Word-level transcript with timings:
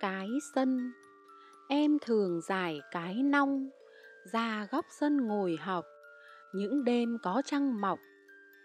cái 0.00 0.28
sân. 0.54 0.92
Em 1.68 1.98
thường 1.98 2.40
giải 2.40 2.80
cái 2.90 3.14
nong, 3.14 3.68
ra 4.32 4.66
góc 4.70 4.84
sân 5.00 5.26
ngồi 5.26 5.56
học. 5.60 5.84
Những 6.54 6.84
đêm 6.84 7.18
có 7.22 7.42
trăng 7.44 7.80
mọc, 7.80 7.98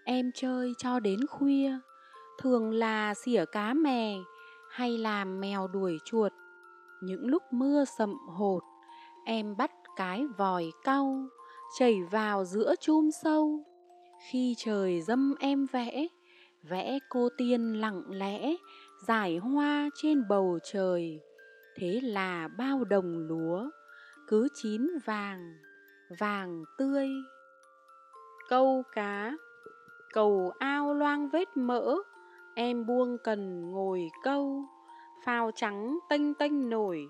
em 0.05 0.31
chơi 0.35 0.73
cho 0.77 0.99
đến 0.99 1.19
khuya. 1.29 1.71
Thường 2.41 2.71
là 2.71 3.13
xỉa 3.13 3.45
cá 3.51 3.73
mè 3.73 4.15
hay 4.71 4.97
làm 4.97 5.39
mèo 5.39 5.67
đuổi 5.67 5.97
chuột. 6.05 6.31
Những 7.01 7.27
lúc 7.27 7.43
mưa 7.51 7.85
sậm 7.97 8.13
hột, 8.27 8.63
em 9.25 9.57
bắt 9.57 9.71
cái 9.95 10.25
vòi 10.37 10.71
cau, 10.83 11.27
chảy 11.79 12.03
vào 12.11 12.45
giữa 12.45 12.75
chum 12.81 13.09
sâu. 13.23 13.59
Khi 14.31 14.55
trời 14.57 15.01
dâm 15.01 15.35
em 15.39 15.65
vẽ 15.71 16.07
vẽ 16.69 16.99
cô 17.09 17.29
tiên 17.37 17.73
lặng 17.81 18.03
lẽ 18.07 18.55
giải 19.07 19.37
hoa 19.37 19.89
trên 19.95 20.27
bầu 20.27 20.59
trời, 20.63 21.19
thế 21.75 21.99
là 22.03 22.47
bao 22.57 22.83
đồng 22.83 23.27
lúa, 23.27 23.69
cứ 24.27 24.47
chín 24.53 24.87
vàng 25.05 25.53
vàng 26.19 26.63
tươi. 26.77 27.07
Câu 28.49 28.83
cá, 28.95 29.33
cầu 30.13 30.51
ao 30.59 30.93
loang 30.93 31.29
vết 31.29 31.57
mỡ, 31.57 31.95
em 32.55 32.85
buông 32.85 33.17
cần 33.23 33.71
ngồi 33.71 34.07
câu. 34.23 34.63
Phao 35.25 35.51
trắng 35.55 35.99
tênh 36.09 36.33
tênh 36.33 36.69
nổi, 36.69 37.07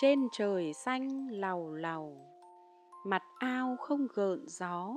trên 0.00 0.28
trời 0.32 0.72
xanh 0.84 1.28
lầu 1.30 1.74
lầu. 1.74 2.16
Mặt 3.06 3.22
ao 3.38 3.76
không 3.80 4.06
gợn 4.14 4.44
gió, 4.48 4.90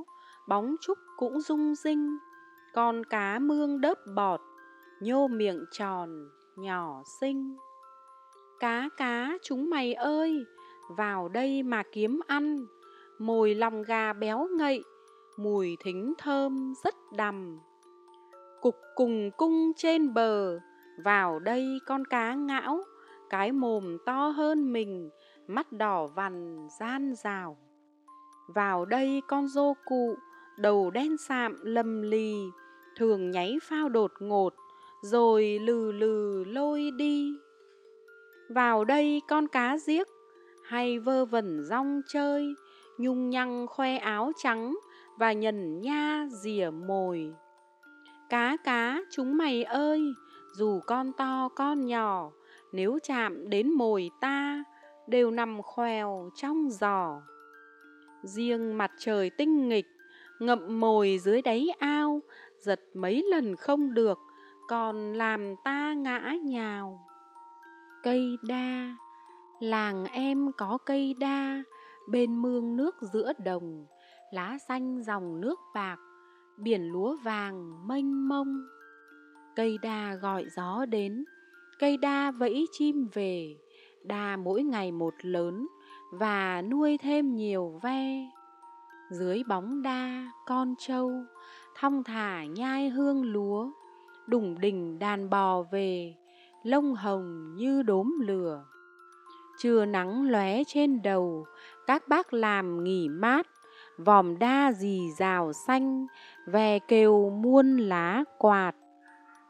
bóng 0.48 0.76
trúc 0.82 0.98
cũng 1.18 1.42
rung 1.42 1.76
rinh. 1.76 2.18
Con 2.74 3.04
cá 3.04 3.40
mương 3.40 3.82
đớp 3.82 3.98
bọt 4.16 4.42
nhô 5.02 5.28
miệng 5.28 5.66
tròn 5.72 6.30
nhỏ 6.56 7.04
xinh. 7.22 7.56
Cá 8.60 8.90
cá, 8.98 9.38
chúng 9.44 9.70
mày 9.70 9.94
ơi, 9.94 10.46
vào 10.98 11.30
đây 11.30 11.64
mà 11.64 11.84
kiếm 11.92 12.20
ăn. 12.28 12.66
Mồi 13.20 13.56
lòng 13.56 13.84
gà 13.84 14.14
béo 14.14 14.48
ngậy, 14.58 14.84
mùi 15.38 15.78
thính 15.84 16.14
thơm 16.18 16.74
rất 16.84 16.96
đầm. 17.18 17.60
Cục 18.62 18.76
cùng 18.96 19.32
cung 19.38 19.72
trên 19.78 20.14
bờ, 20.14 20.60
vào 21.04 21.40
đây 21.40 21.66
con 21.86 22.06
cá 22.06 22.34
ngão, 22.34 22.84
cái 23.30 23.52
mồm 23.52 23.98
to 24.06 24.28
hơn 24.28 24.74
mình, 24.74 25.10
mắt 25.48 25.72
đỏ 25.72 26.08
vằn, 26.08 26.68
gian 26.80 27.14
rào 27.24 27.58
vào 28.48 28.86
đây 28.86 29.22
con 29.28 29.48
dô 29.48 29.74
cụ, 29.86 30.16
đầu 30.58 30.92
đen 30.92 31.18
sạm 31.18 31.56
lầm 31.64 32.02
lì, 32.02 32.36
thường 32.96 33.32
nháy 33.32 33.58
phao 33.64 33.90
đột 33.90 34.12
ngột 34.20 34.54
rồi 35.02 35.60
lừ 35.62 35.92
lừ 35.92 36.44
lôi 36.44 36.92
đi. 36.92 37.34
Vào 38.50 38.86
đây 38.86 39.22
con 39.28 39.48
cá 39.48 39.78
giếc, 39.88 40.08
hay 40.64 41.00
vơ 41.00 41.26
vẩn 41.26 41.64
rong 41.64 42.02
chơi, 42.08 42.56
nhung 42.98 43.30
nhăng 43.30 43.68
khoe 43.68 43.98
áo 43.98 44.32
trắng 44.38 44.76
và 45.18 45.34
nhần 45.34 45.82
nha 45.82 46.28
rỉa 46.32 46.70
mồi. 46.70 47.34
Cá 48.30 48.58
cá, 48.64 49.02
chúng 49.12 49.38
mày 49.38 49.64
ơi, 49.64 50.02
dù 50.58 50.80
con 50.88 51.12
to 51.14 51.50
con 51.56 51.86
nhỏ, 51.86 52.32
nếu 52.72 53.00
chạm 53.04 53.50
đến 53.50 53.72
mồi 53.72 54.10
ta, 54.22 54.64
đều 55.08 55.32
nằm 55.32 55.62
khoèo 55.62 56.30
trong 56.36 56.70
giò. 56.70 57.22
Riêng 58.24 58.78
mặt 58.78 58.92
trời 58.98 59.30
tinh 59.30 59.70
nghịch, 59.70 59.88
ngậm 60.40 60.80
mồi 60.80 61.20
dưới 61.24 61.42
đáy 61.42 61.68
ao, 61.80 62.22
giật 62.60 62.82
mấy 62.94 63.24
lần 63.32 63.56
không 63.56 63.94
được 63.94 64.18
còn 64.68 65.14
làm 65.14 65.56
ta 65.64 65.94
ngã 65.94 66.34
nhào. 66.44 67.06
Cây 68.04 68.38
đa, 68.48 68.96
làng 69.60 70.06
em 70.06 70.52
có 70.58 70.78
cây 70.86 71.16
đa, 71.20 71.64
bên 72.10 72.42
mương 72.42 72.76
nước 72.78 72.96
giữa 73.14 73.34
đồng, 73.46 73.86
lá 74.32 74.58
xanh 74.68 75.04
dòng 75.04 75.42
nước 75.42 75.60
bạc, 75.74 75.98
biển 76.58 76.92
lúa 76.92 77.16
vàng 77.24 77.88
mênh 77.88 78.28
mông. 78.28 78.66
Cây 79.56 79.78
đa 79.82 80.16
gọi 80.16 80.46
gió 80.56 80.86
đến, 80.86 81.26
cây 81.80 81.98
đa 81.98 82.32
vẫy 82.32 82.66
chim 82.72 83.08
về, 83.14 83.58
đa 84.04 84.38
mỗi 84.38 84.64
ngày 84.64 84.92
một 84.92 85.14
lớn 85.22 85.68
và 86.12 86.62
nuôi 86.62 86.98
thêm 86.98 87.36
nhiều 87.36 87.80
ve. 87.84 88.30
Dưới 89.12 89.44
bóng 89.48 89.82
đa 89.82 90.32
con 90.48 90.76
trâu, 90.78 91.12
thong 91.76 92.04
thả 92.04 92.46
nhai 92.46 92.90
hương 92.90 93.24
lúa 93.24 93.72
đủng 94.28 94.60
đỉnh 94.60 95.00
đàn 95.00 95.30
bò 95.30 95.64
về, 95.72 96.16
lông 96.64 96.96
hồng 96.96 97.56
như 97.56 97.84
đốm 97.84 98.14
lửa. 98.22 98.66
Trưa 99.60 99.86
nắng 99.86 100.30
lóe 100.30 100.64
trên 100.68 101.02
đầu, 101.02 101.46
các 101.88 102.08
bác 102.08 102.34
làm 102.34 102.84
nghỉ 102.84 103.10
mát, 103.10 103.48
vòm 103.98 104.40
đa 104.40 104.72
dì 104.72 105.12
rào 105.18 105.54
xanh, 105.54 106.08
ve 106.48 106.80
kêu 106.80 107.30
muôn 107.30 107.78
lá 107.78 108.24
quạt. 108.38 108.74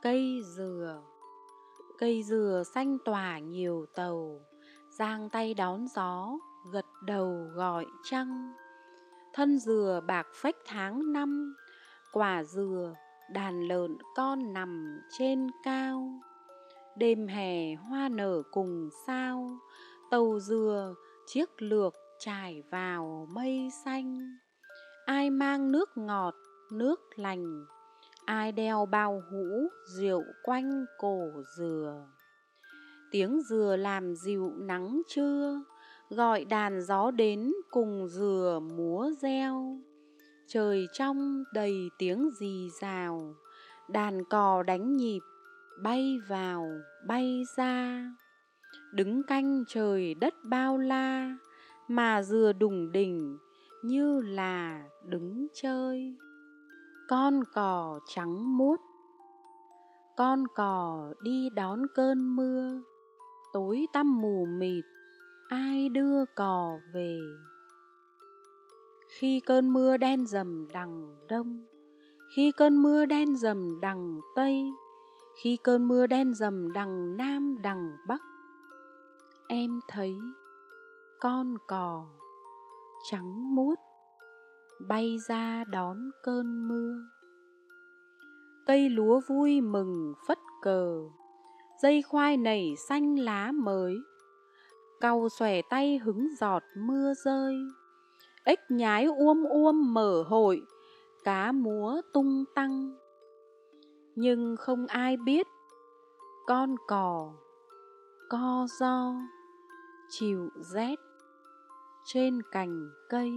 Cây 0.01 0.41
dừa 0.55 1.01
cây 1.97 2.23
dừa 2.23 2.63
xanh 2.73 2.97
tỏa 3.05 3.39
nhiều 3.39 3.85
tàu, 3.95 4.41
giang 4.89 5.29
tay 5.29 5.53
đón 5.53 5.87
gió, 5.87 6.37
gật 6.71 6.85
đầu 7.03 7.47
gọi 7.53 7.85
trăng. 8.03 8.53
Thân 9.33 9.59
dừa 9.59 10.01
bạc 10.07 10.27
phách 10.33 10.55
tháng 10.65 11.13
năm, 11.13 11.55
quả 12.11 12.43
dừa 12.43 12.93
đàn 13.29 13.67
lợn 13.67 13.97
con 14.15 14.53
nằm 14.53 14.99
trên 15.17 15.47
cao. 15.63 16.09
Đêm 16.95 17.27
hè 17.27 17.75
hoa 17.75 18.09
nở 18.09 18.43
cùng 18.51 18.89
sao, 19.07 19.49
tàu 20.11 20.39
dừa, 20.39 20.95
chiếc 21.27 21.61
lược 21.61 21.93
trải 22.19 22.63
vào 22.71 23.27
mây 23.31 23.69
xanh. 23.85 24.37
Ai 25.05 25.29
mang 25.29 25.71
nước 25.71 25.89
ngọt, 25.95 26.33
nước 26.71 26.99
lành, 27.15 27.65
ai 28.25 28.51
đeo 28.51 28.85
bao 28.85 29.21
hũ 29.31 29.67
rượu 29.95 30.23
quanh 30.43 30.85
cổ 30.97 31.19
dừa. 31.57 32.07
Tiếng 33.11 33.41
dừa 33.49 33.75
làm 33.79 34.15
dịu 34.15 34.51
nắng 34.55 35.01
trưa, 35.07 35.63
gọi 36.09 36.45
đàn 36.45 36.81
gió 36.81 37.11
đến 37.11 37.53
cùng 37.71 38.07
dừa 38.07 38.59
múa 38.77 39.11
reo 39.21 39.79
trời 40.47 40.87
trong 40.93 41.43
đầy 41.53 41.89
tiếng 41.97 42.29
rì 42.39 42.69
rào 42.81 43.35
đàn 43.87 44.23
cò 44.23 44.63
đánh 44.63 44.95
nhịp, 44.97 45.19
bay 45.83 46.19
vào, 46.27 46.69
bay 47.07 47.43
ra. 47.57 48.05
Đứng 48.93 49.23
canh 49.23 49.63
trời 49.67 50.13
đất 50.13 50.33
bao 50.49 50.77
la, 50.77 51.37
mà 51.87 52.21
dừa 52.21 52.53
đùng 52.59 52.91
đỉnh 52.91 53.37
như 53.83 54.21
là 54.21 54.83
đứng 55.05 55.47
chơi. 55.53 56.15
Con 57.09 57.43
cò 57.53 57.99
trắng 58.07 58.57
muốt, 58.57 58.79
con 60.17 60.43
cò 60.55 61.13
đi 61.23 61.49
đón 61.49 61.81
cơn 61.95 62.35
mưa. 62.35 62.81
Tối 63.53 63.85
tăm 63.93 64.21
mù 64.21 64.45
mịt, 64.45 64.85
ai 65.49 65.89
đưa 65.89 66.25
cò 66.35 66.79
về? 66.93 67.19
Khi 69.19 69.39
cơn 69.39 69.73
mưa 69.73 69.97
đen 69.97 70.25
dầm 70.27 70.67
đằng 70.73 71.15
đông, 71.29 71.65
khi 72.35 72.51
cơn 72.51 72.81
mưa 72.81 73.05
đen 73.05 73.35
dầm 73.35 73.79
đằng 73.81 74.19
tây, 74.35 74.71
khi 75.41 75.57
cơn 75.63 75.87
mưa 75.87 76.07
đen 76.07 76.33
dầm 76.33 76.73
đằng 76.73 77.17
nam 77.17 77.55
đằng 77.63 77.97
bắc, 78.07 78.21
em 79.47 79.79
thấy 79.87 80.15
con 81.19 81.57
cò 81.67 82.05
trắng 83.11 83.55
muốt 83.55 83.75
bay 84.87 85.17
ra 85.27 85.63
đón 85.63 85.97
cơn 86.23 86.67
mưa. 86.67 86.95
Cây 88.65 88.89
lúa 88.89 89.21
vui 89.27 89.61
mừng 89.61 90.13
phất 90.27 90.39
cờ, 90.61 90.99
dây 91.81 92.01
khoai 92.01 92.37
nảy 92.37 92.75
xanh 92.89 93.19
lá 93.19 93.51
mới. 93.51 93.95
Cau 95.01 95.29
xòe 95.29 95.61
tay 95.69 95.97
hứng 95.97 96.27
giọt 96.39 96.63
mưa 96.77 97.13
rơi 97.25 97.55
ếch 98.45 98.59
nhái 98.69 99.05
uôm 99.05 99.43
uôm 99.43 99.93
mở 99.93 100.23
hội, 100.27 100.61
cá 101.23 101.51
múa 101.51 102.01
tung 102.13 102.45
tăng. 102.55 102.95
Nhưng 104.15 104.55
không 104.55 104.87
ai 104.87 105.17
biết, 105.17 105.47
con 106.47 106.75
cò, 106.87 107.33
co 108.29 108.67
do, 108.79 109.15
chịu 110.09 110.49
rét 110.73 110.99
trên 112.05 112.41
cành 112.51 112.89
cây. 113.09 113.31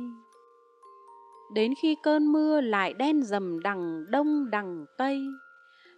Đến 1.55 1.73
khi 1.83 1.97
cơn 2.03 2.33
mưa 2.33 2.61
lại 2.61 2.95
đen 2.95 3.23
dầm 3.23 3.61
đằng 3.61 4.05
đông 4.11 4.51
đằng 4.51 4.87
tây, 4.99 5.21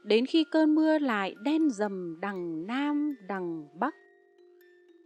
đến 0.04 0.26
khi 0.26 0.44
cơn 0.44 0.74
mưa 0.74 0.98
lại 0.98 1.34
đen 1.42 1.70
dầm 1.70 2.20
đằng 2.20 2.66
nam 2.66 3.14
đằng 3.28 3.68
bắc, 3.80 3.94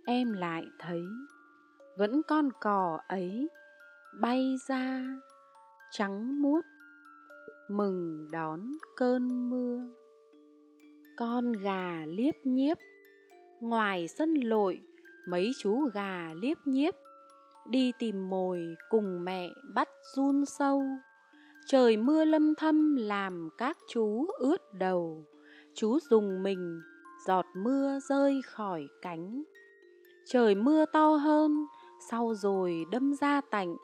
em 0.06 0.32
lại 0.32 0.64
thấy 0.78 1.02
vẫn 1.98 2.22
con 2.22 2.48
cò 2.60 2.98
ấy 3.08 3.48
bay 4.20 4.56
ra 4.68 5.04
trắng 5.90 6.42
muốt 6.42 6.60
mừng 7.70 8.28
đón 8.32 8.72
cơn 8.96 9.50
mưa 9.50 9.80
con 11.16 11.52
gà 11.52 12.04
liếp 12.06 12.34
nhiếp 12.44 12.78
Ngoài 13.64 14.08
sân 14.08 14.34
lội, 14.34 14.80
mấy 15.28 15.52
chú 15.58 15.88
gà 15.94 16.34
liếp 16.42 16.56
nhiếp, 16.66 16.94
đi 17.68 17.92
tìm 17.98 18.30
mồi 18.30 18.76
cùng 18.90 19.24
mẹ 19.24 19.50
bắt 19.74 19.88
run 20.16 20.44
sâu. 20.46 20.82
Trời 21.66 21.96
mưa 21.96 22.24
lâm 22.24 22.54
thâm 22.54 22.96
làm 22.96 23.48
các 23.58 23.78
chú 23.88 24.26
ướt 24.38 24.74
đầu, 24.78 25.24
chú 25.74 25.98
dùng 26.10 26.42
mình, 26.42 26.80
giọt 27.26 27.44
mưa 27.56 27.98
rơi 28.08 28.40
khỏi 28.46 28.86
cánh. 29.02 29.42
Trời 30.26 30.54
mưa 30.54 30.84
to 30.92 31.16
hơn, 31.16 31.66
sau 32.10 32.34
rồi 32.34 32.84
đâm 32.90 33.14
ra 33.14 33.40
tạnh, 33.50 33.76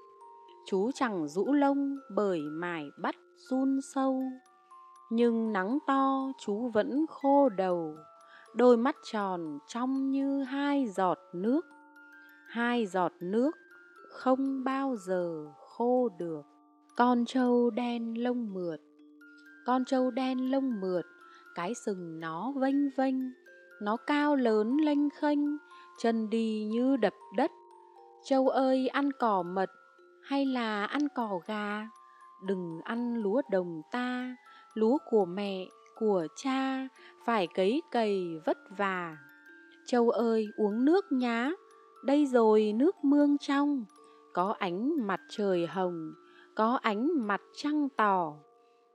chú 0.71 0.91
chẳng 0.95 1.29
rũ 1.29 1.53
lông 1.53 1.97
bởi 2.15 2.41
mải 2.41 2.91
bắt 3.03 3.15
run 3.37 3.81
sâu. 3.95 4.23
Nhưng 5.11 5.53
nắng 5.53 5.79
to 5.87 6.33
chú 6.39 6.71
vẫn 6.75 7.07
khô 7.09 7.49
đầu, 7.49 7.97
đôi 8.55 8.77
mắt 8.77 8.97
tròn 9.13 9.59
trong 9.69 10.11
như 10.11 10.43
hai 10.43 10.89
giọt 10.89 11.19
nước. 11.35 11.61
Hai 12.47 12.87
giọt 12.87 13.13
nước 13.21 13.51
không 14.09 14.65
bao 14.65 14.97
giờ 14.97 15.53
khô 15.57 16.09
được. 16.19 16.43
Con 16.97 17.25
trâu 17.25 17.71
đen 17.71 18.23
lông 18.23 18.53
mượt 18.53 18.81
Con 19.67 19.85
trâu 19.85 20.11
đen 20.11 20.51
lông 20.51 20.81
mượt, 20.81 21.03
cái 21.55 21.75
sừng 21.75 22.21
nó 22.21 22.53
vênh 22.57 22.91
vênh, 22.91 23.17
nó 23.83 23.97
cao 23.97 24.37
lớn 24.37 24.77
lênh 24.77 25.11
khênh, 25.11 25.39
chân 25.99 26.31
đi 26.31 26.65
như 26.65 26.97
đập 26.97 27.15
đất. 27.37 27.51
Trâu 28.25 28.49
ơi 28.49 28.89
ăn 28.89 29.13
cỏ 29.13 29.43
mật 29.43 29.71
hay 30.31 30.47
là 30.47 30.85
ăn 30.85 31.09
cỏ 31.15 31.41
gà? 31.47 31.89
Đừng 32.43 32.81
ăn 32.85 33.15
lúa 33.15 33.43
đồng 33.51 33.83
ta, 33.93 34.37
lúa 34.75 34.99
của 35.11 35.25
mẹ, 35.25 35.67
của 35.99 36.27
cha, 36.37 36.89
phải 37.25 37.47
cấy 37.55 37.83
cày 37.91 38.41
vất 38.47 38.59
vả. 38.77 39.17
Châu 39.87 40.11
ơi 40.11 40.47
uống 40.57 40.85
nước 40.85 41.05
nhá, 41.13 41.51
đây 42.05 42.27
rồi 42.27 42.73
nước 42.77 43.05
mương 43.05 43.39
trong, 43.39 43.85
có 44.33 44.55
ánh 44.59 45.07
mặt 45.07 45.21
trời 45.31 45.67
hồng, 45.67 46.13
có 46.55 46.79
ánh 46.83 47.27
mặt 47.27 47.41
trăng 47.57 47.89
tỏ. 47.97 48.33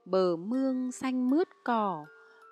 Bờ 0.04 0.36
mương 0.36 0.92
xanh 0.92 1.30
mướt 1.30 1.48
cỏ, 1.64 2.06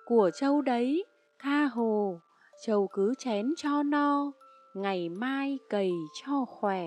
của 0.05 0.31
châu 0.39 0.61
đấy, 0.61 1.05
tha 1.39 1.65
hồ, 1.65 2.19
châu 2.65 2.87
cứ 2.93 3.13
chén 3.17 3.53
cho 3.57 3.83
no, 3.83 4.31
ngày 4.73 5.09
mai 5.09 5.59
cày 5.69 5.91
cho 6.23 6.45
khỏe. 6.45 6.85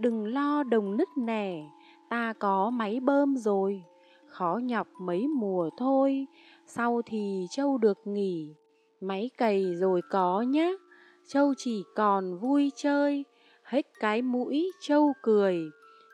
Đừng 0.00 0.26
lo 0.26 0.62
đồng 0.62 0.96
nứt 0.96 1.08
nẻ, 1.16 1.70
ta 2.08 2.32
có 2.32 2.70
máy 2.70 3.00
bơm 3.00 3.36
rồi 3.36 3.84
khó 4.26 4.60
nhọc 4.62 4.88
mấy 5.00 5.28
mùa 5.28 5.70
thôi, 5.76 6.26
sau 6.66 7.02
thì 7.06 7.46
châu 7.50 7.78
được 7.78 7.98
nghỉ, 8.04 8.54
máy 9.00 9.30
cày 9.38 9.74
rồi 9.76 10.00
có 10.10 10.42
nhá, 10.42 10.70
châu 11.26 11.54
chỉ 11.56 11.84
còn 11.94 12.38
vui 12.38 12.72
chơi, 12.76 13.24
hết 13.62 13.86
cái 14.00 14.22
mũi 14.22 14.70
châu 14.80 15.12
cười, 15.22 15.58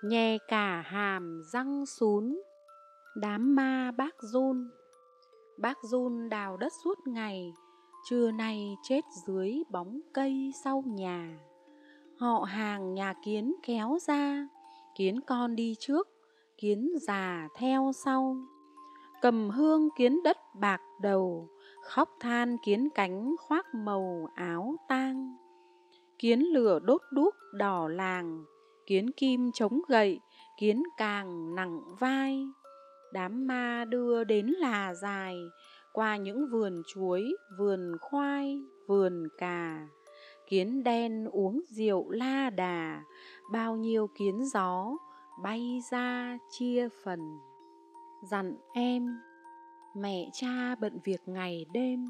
nhè 0.04 0.38
cả 0.48 0.82
hàm 0.86 1.42
răng 1.52 1.86
sún. 1.86 2.42
Đám 3.16 3.54
ma 3.54 3.90
bác 3.96 4.14
run 4.22 4.70
Bác 5.58 5.78
run 5.82 6.28
đào 6.28 6.56
đất 6.56 6.72
suốt 6.84 6.98
ngày, 7.06 7.52
trưa 8.10 8.30
nay 8.30 8.76
chết 8.82 9.00
dưới 9.26 9.54
bóng 9.70 10.00
cây 10.14 10.52
sau 10.64 10.82
nhà. 10.86 11.38
Họ 12.18 12.44
hàng 12.48 12.94
nhà 12.94 13.14
kiến 13.24 13.54
kéo 13.62 13.98
ra, 14.06 14.48
kiến 14.94 15.20
con 15.20 15.56
đi 15.56 15.74
trước, 15.78 16.08
kiến 16.58 16.90
già 17.00 17.48
theo 17.58 17.92
sau. 17.94 18.36
Cầm 19.22 19.50
hương 19.50 19.88
kiến 19.98 20.22
đất 20.24 20.36
bạc 20.54 20.80
đầu 21.00 21.48
khóc 21.84 22.08
than 22.20 22.56
kiến 22.64 22.88
cánh 22.94 23.34
khoác 23.38 23.66
màu 23.74 24.28
áo 24.34 24.76
tang. 24.88 25.36
Kiến 26.18 26.40
lửa 26.40 26.78
đốt 26.82 27.00
đuốc 27.12 27.34
đỏ 27.54 27.88
làng 27.88 28.44
kiến 28.86 29.10
kim 29.10 29.52
chống 29.52 29.80
gậy 29.88 30.20
kiến 30.58 30.82
càng 30.96 31.54
nặng 31.54 31.80
vai. 32.00 32.48
Đám 33.12 33.46
ma 33.46 33.84
đưa 33.88 34.24
đến 34.24 34.46
là 34.46 34.94
dài 34.94 35.36
qua 35.92 36.16
những 36.16 36.46
vườn 36.52 36.82
chuối 36.86 37.36
vườn 37.58 37.96
khoai 38.00 38.62
vườn 38.86 39.28
cà 39.38 39.88
kiến 40.48 40.84
đen 40.84 41.24
uống 41.24 41.60
rượu 41.68 42.10
la 42.10 42.50
đà, 42.50 43.02
bao 43.52 43.76
nhiêu 43.76 44.06
kiến 44.18 44.44
gió 44.44 44.96
bay 45.42 45.80
ra 45.90 46.38
chia 46.50 46.88
phần. 47.04 47.38
Dặn 48.30 48.56
em, 48.74 49.20
mẹ 49.96 50.30
cha 50.32 50.74
bận 50.80 50.98
việc 51.04 51.20
ngày 51.26 51.66
đêm, 51.72 52.04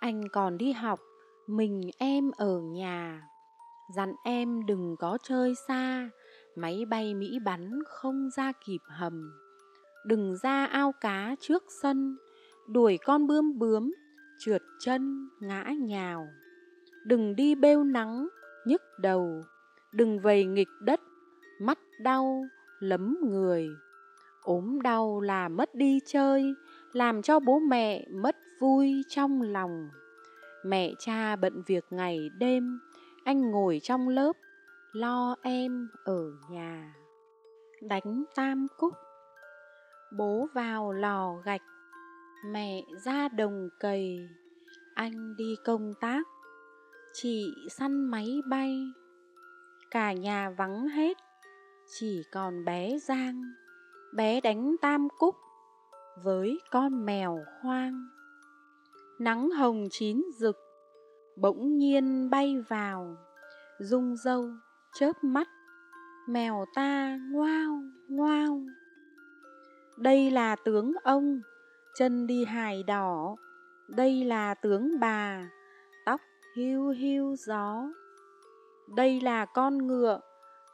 anh 0.00 0.22
còn 0.32 0.58
đi 0.58 0.72
học, 0.72 1.00
mình 1.46 1.90
em 1.98 2.30
ở 2.36 2.60
nhà. 2.60 3.28
Dặn 3.96 4.14
em, 4.24 4.66
đừng 4.66 4.96
có 4.98 5.18
chơi 5.22 5.54
xa, 5.68 6.10
máy 6.56 6.84
bay 6.90 7.14
mỹ 7.14 7.38
bắn 7.44 7.70
không 7.86 8.28
ra 8.36 8.52
kịp 8.66 8.80
hầm. 8.88 9.30
Đừng 10.06 10.36
ra 10.42 10.66
ao 10.66 10.92
cá 11.00 11.34
trước 11.40 11.62
sân, 11.82 12.16
đuổi 12.68 12.98
con 13.04 13.26
bươm 13.26 13.58
bướm, 13.58 13.92
trượt 14.38 14.62
chân 14.80 15.28
ngã 15.40 15.72
nhào 15.80 16.26
đừng 17.04 17.36
đi 17.36 17.54
bêu 17.54 17.84
nắng, 17.84 18.28
nhức 18.64 18.82
đầu. 18.98 19.42
Đừng 19.92 20.20
vầy 20.20 20.44
nghịch 20.44 20.68
đất, 20.80 21.00
mắt 21.60 21.78
đau, 22.00 22.44
lấm 22.78 23.16
người. 23.22 23.68
Ốm 24.42 24.80
đau 24.82 25.20
là 25.20 25.48
mất 25.48 25.74
đi 25.74 26.00
chơi, 26.06 26.54
làm 26.92 27.22
cho 27.22 27.40
bố 27.40 27.58
mẹ 27.58 28.06
mất 28.10 28.36
vui 28.60 29.02
trong 29.08 29.42
lòng. 29.42 29.88
Mẹ 30.64 30.92
cha 30.98 31.36
bận 31.36 31.62
việc 31.66 31.84
ngày 31.90 32.30
đêm, 32.38 32.80
anh 33.24 33.50
ngồi 33.50 33.80
trong 33.82 34.08
lớp, 34.08 34.32
lo 34.92 35.36
em 35.42 35.88
ở 36.04 36.30
nhà. 36.50 36.94
Đánh 37.82 38.24
tam 38.34 38.66
cúc. 38.78 38.94
Bố 40.18 40.48
vào 40.54 40.92
lò 40.92 41.34
gạch, 41.44 41.62
mẹ 42.52 42.82
ra 43.04 43.28
đồng 43.28 43.68
cầy 43.80 44.28
anh 44.94 45.36
đi 45.36 45.56
công 45.64 45.94
tác 46.00 46.26
chị 47.16 47.54
săn 47.70 48.04
máy 48.04 48.40
bay. 48.48 48.92
Cả 49.90 50.12
nhà 50.12 50.50
vắng 50.50 50.88
hết 50.88 51.16
chỉ 51.98 52.22
còn 52.32 52.64
bé 52.64 52.98
Giang, 52.98 53.42
bé 54.14 54.40
đánh 54.40 54.76
tam 54.82 55.08
cúc 55.18 55.34
với 56.22 56.58
con 56.70 57.06
mèo 57.06 57.38
hoang. 57.62 58.06
Nắng 59.18 59.50
hồng 59.50 59.88
chín 59.90 60.24
rực, 60.38 60.56
bỗng 61.36 61.78
nhiên 61.78 62.30
bay 62.30 62.56
vào, 62.68 63.16
rung 63.78 64.16
râu, 64.16 64.48
chớp 64.94 65.12
mắt, 65.22 65.48
mèo 66.28 66.64
ta 66.74 67.18
ngoao, 67.30 67.82
ngoao. 68.08 68.62
Đây 69.98 70.30
là 70.30 70.56
tướng 70.64 70.92
ông, 71.04 71.40
chân 71.98 72.26
đi 72.26 72.44
hài 72.44 72.82
đỏ, 72.82 73.36
đây 73.88 74.24
là 74.24 74.54
tướng 74.54 75.00
bà, 75.00 75.50
hiu 76.56 76.88
hiu 76.88 77.36
gió. 77.36 77.82
Đây 78.96 79.20
là 79.20 79.44
con 79.44 79.86
ngựa, 79.86 80.20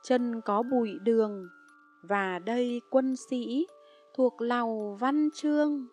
chân 0.03 0.41
có 0.41 0.63
bụi 0.63 0.99
đường, 1.03 1.49
và 2.03 2.39
đây 2.39 2.81
quân 2.91 3.17
sĩ 3.17 3.67
thuộc 4.15 4.41
lầu 4.41 4.97
văn 5.01 5.29
chương. 5.35 5.87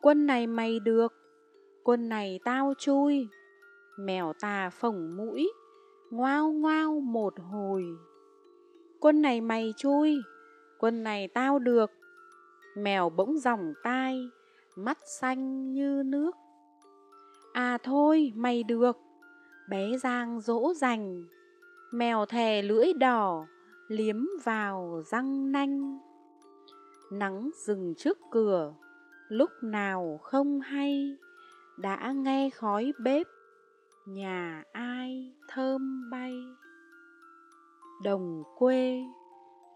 Quân 0.00 0.26
này 0.26 0.46
mày 0.46 0.80
được, 0.80 1.12
quân 1.84 2.08
này 2.08 2.40
tao 2.44 2.74
chui, 2.78 3.28
mèo 3.98 4.32
tà 4.40 4.70
phồng 4.70 5.16
mũi, 5.16 5.52
ngoao 6.10 6.52
ngoao 6.52 7.00
một 7.00 7.34
hồi. 7.40 7.84
Quân 9.00 9.22
này 9.22 9.40
mày 9.40 9.74
chui, 9.76 10.18
quân 10.78 11.02
này 11.02 11.28
tao 11.28 11.58
được, 11.58 11.90
mèo 12.76 13.10
bỗng 13.10 13.38
dòng 13.38 13.72
tai, 13.82 14.28
mắt 14.76 14.98
xanh 15.20 15.72
như 15.72 16.02
nước. 16.06 16.36
À 17.52 17.78
thôi, 17.82 18.32
mày 18.36 18.62
được, 18.62 18.98
bé 19.68 19.98
Giang 19.98 20.40
dỗ 20.40 20.74
dành, 20.74 21.24
mèo 21.92 22.26
thè 22.26 22.62
lưỡi 22.62 22.92
đỏ 22.92 23.46
liếm 23.92 24.26
vào 24.44 25.02
răng 25.06 25.52
nanh. 25.52 25.98
Nắng 27.10 27.50
dừng 27.66 27.94
trước 27.98 28.18
cửa. 28.30 28.74
Lúc 29.28 29.50
nào 29.62 30.20
không 30.22 30.60
hay 30.60 31.16
đã 31.78 32.12
nghe 32.12 32.50
khói 32.50 32.92
bếp. 32.98 33.26
Nhà 34.06 34.64
ai 34.72 35.32
thơm 35.48 36.10
bay? 36.10 36.34
Đồng 38.04 38.42
quê. 38.58 39.02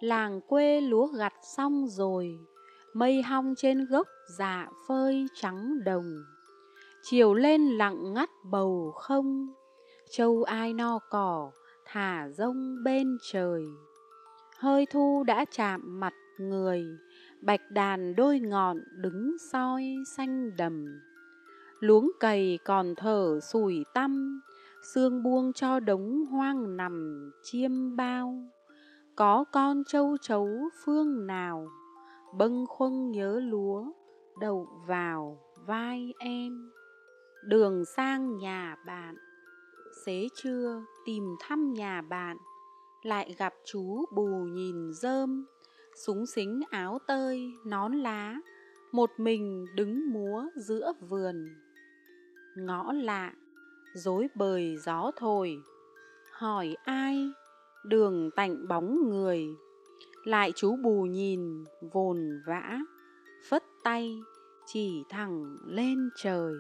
Làng 0.01 0.41
quê 0.41 0.81
lúa 0.81 1.07
gặt 1.07 1.33
xong 1.57 1.87
rồi. 1.89 2.39
Mây 2.95 3.23
hong 3.23 3.55
trên 3.57 3.87
gốc 3.87 4.07
dạ 4.39 4.69
phơi 4.89 5.27
trắng 5.35 5.85
đồng 5.85 6.25
chiều 7.11 7.35
lên 7.35 7.61
lặng 7.63 8.13
ngắt 8.13 8.31
bầu 8.45 8.93
không 8.97 9.55
châu 10.11 10.43
ai 10.43 10.75
no 10.75 10.99
cỏ 11.11 11.51
thả 11.85 12.29
rông 12.29 12.85
bên 12.85 13.19
trời 13.33 13.65
hơi 14.59 14.87
thu 14.87 15.25
đã 15.27 15.45
chạm 15.51 16.01
mặt 16.01 16.13
người 16.39 16.85
bạch 17.43 17.71
đàn 17.71 18.17
đôi 18.17 18.41
ngọn 18.41 18.79
đứng 18.97 19.37
soi 19.53 19.85
xanh 20.17 20.57
đầm 20.57 21.01
luống 21.81 22.11
cày 22.21 22.59
còn 22.65 22.95
thở 22.95 23.41
sủi 23.43 23.85
tăm, 23.95 24.41
xương 24.95 25.23
buông 25.23 25.53
cho 25.53 25.81
đống 25.81 26.27
hoang 26.27 26.77
nằm 26.77 27.31
chiêm 27.43 27.97
bao. 27.97 28.35
Có 29.17 29.45
con 29.53 29.83
châu 29.85 30.17
chấu 30.23 30.49
phương 30.85 31.27
nào, 31.27 31.69
bâng 32.35 32.67
khuâng 32.69 33.11
nhớ 33.11 33.41
lúa, 33.41 33.85
đậu 34.41 34.69
vào 34.87 35.39
vai 35.67 36.15
em. 36.19 36.71
Đường 37.49 37.85
sang 37.85 38.37
nhà 38.37 38.77
bạn, 38.87 39.17
xế 40.05 40.29
trưa 40.35 40.83
tìm 41.05 41.25
thăm 41.41 41.73
nhà 41.73 42.03
bạn, 42.03 42.37
lại 43.03 43.35
gặp 43.39 43.55
chú 43.65 44.05
bù 44.15 44.27
nhìn 44.27 44.93
rơm, 44.93 45.47
súng 46.05 46.27
xính 46.27 46.61
áo 46.71 46.99
tơi, 47.07 47.53
nón 47.67 47.93
lá, 47.93 48.41
một 48.93 49.11
mình 49.19 49.67
đứng 49.75 50.13
múa 50.13 50.45
giữa 50.57 50.93
vườn. 51.09 51.49
Ngõ 52.57 52.93
lạ, 52.93 53.33
dối 53.95 54.29
bời 54.35 54.77
gió 54.77 55.11
thổi, 55.17 55.57
hỏi 56.33 56.77
ai, 56.85 57.31
đường 57.85 58.31
tạnh 58.37 58.69
bóng 58.69 59.11
người. 59.11 59.47
Lại 60.25 60.53
chú 60.57 60.77
bù 60.77 61.03
nhìn, 61.03 61.65
vồn 61.93 62.43
vã, 62.47 62.79
phất 63.49 63.63
tay, 63.85 64.21
chỉ 64.67 65.05
thẳng 65.09 65.57
lên 65.67 66.11
trời. 66.17 66.55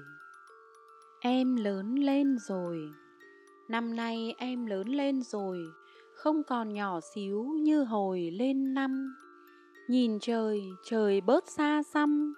Em 1.20 1.56
lớn 1.56 1.94
lên 1.94 2.38
rồi, 2.38 2.90
năm 3.68 3.96
nay 3.96 4.34
em 4.38 4.66
lớn 4.66 4.88
lên 4.88 5.22
rồi, 5.22 5.58
không 6.14 6.42
còn 6.42 6.72
nhỏ 6.72 7.00
xíu 7.14 7.44
như 7.44 7.84
hồi 7.84 8.30
lên 8.32 8.74
năm. 8.74 9.14
Nhìn 9.88 10.18
trời, 10.20 10.62
trời 10.84 11.20
bớt 11.20 11.48
xa 11.48 11.82
xăm, 11.82 12.34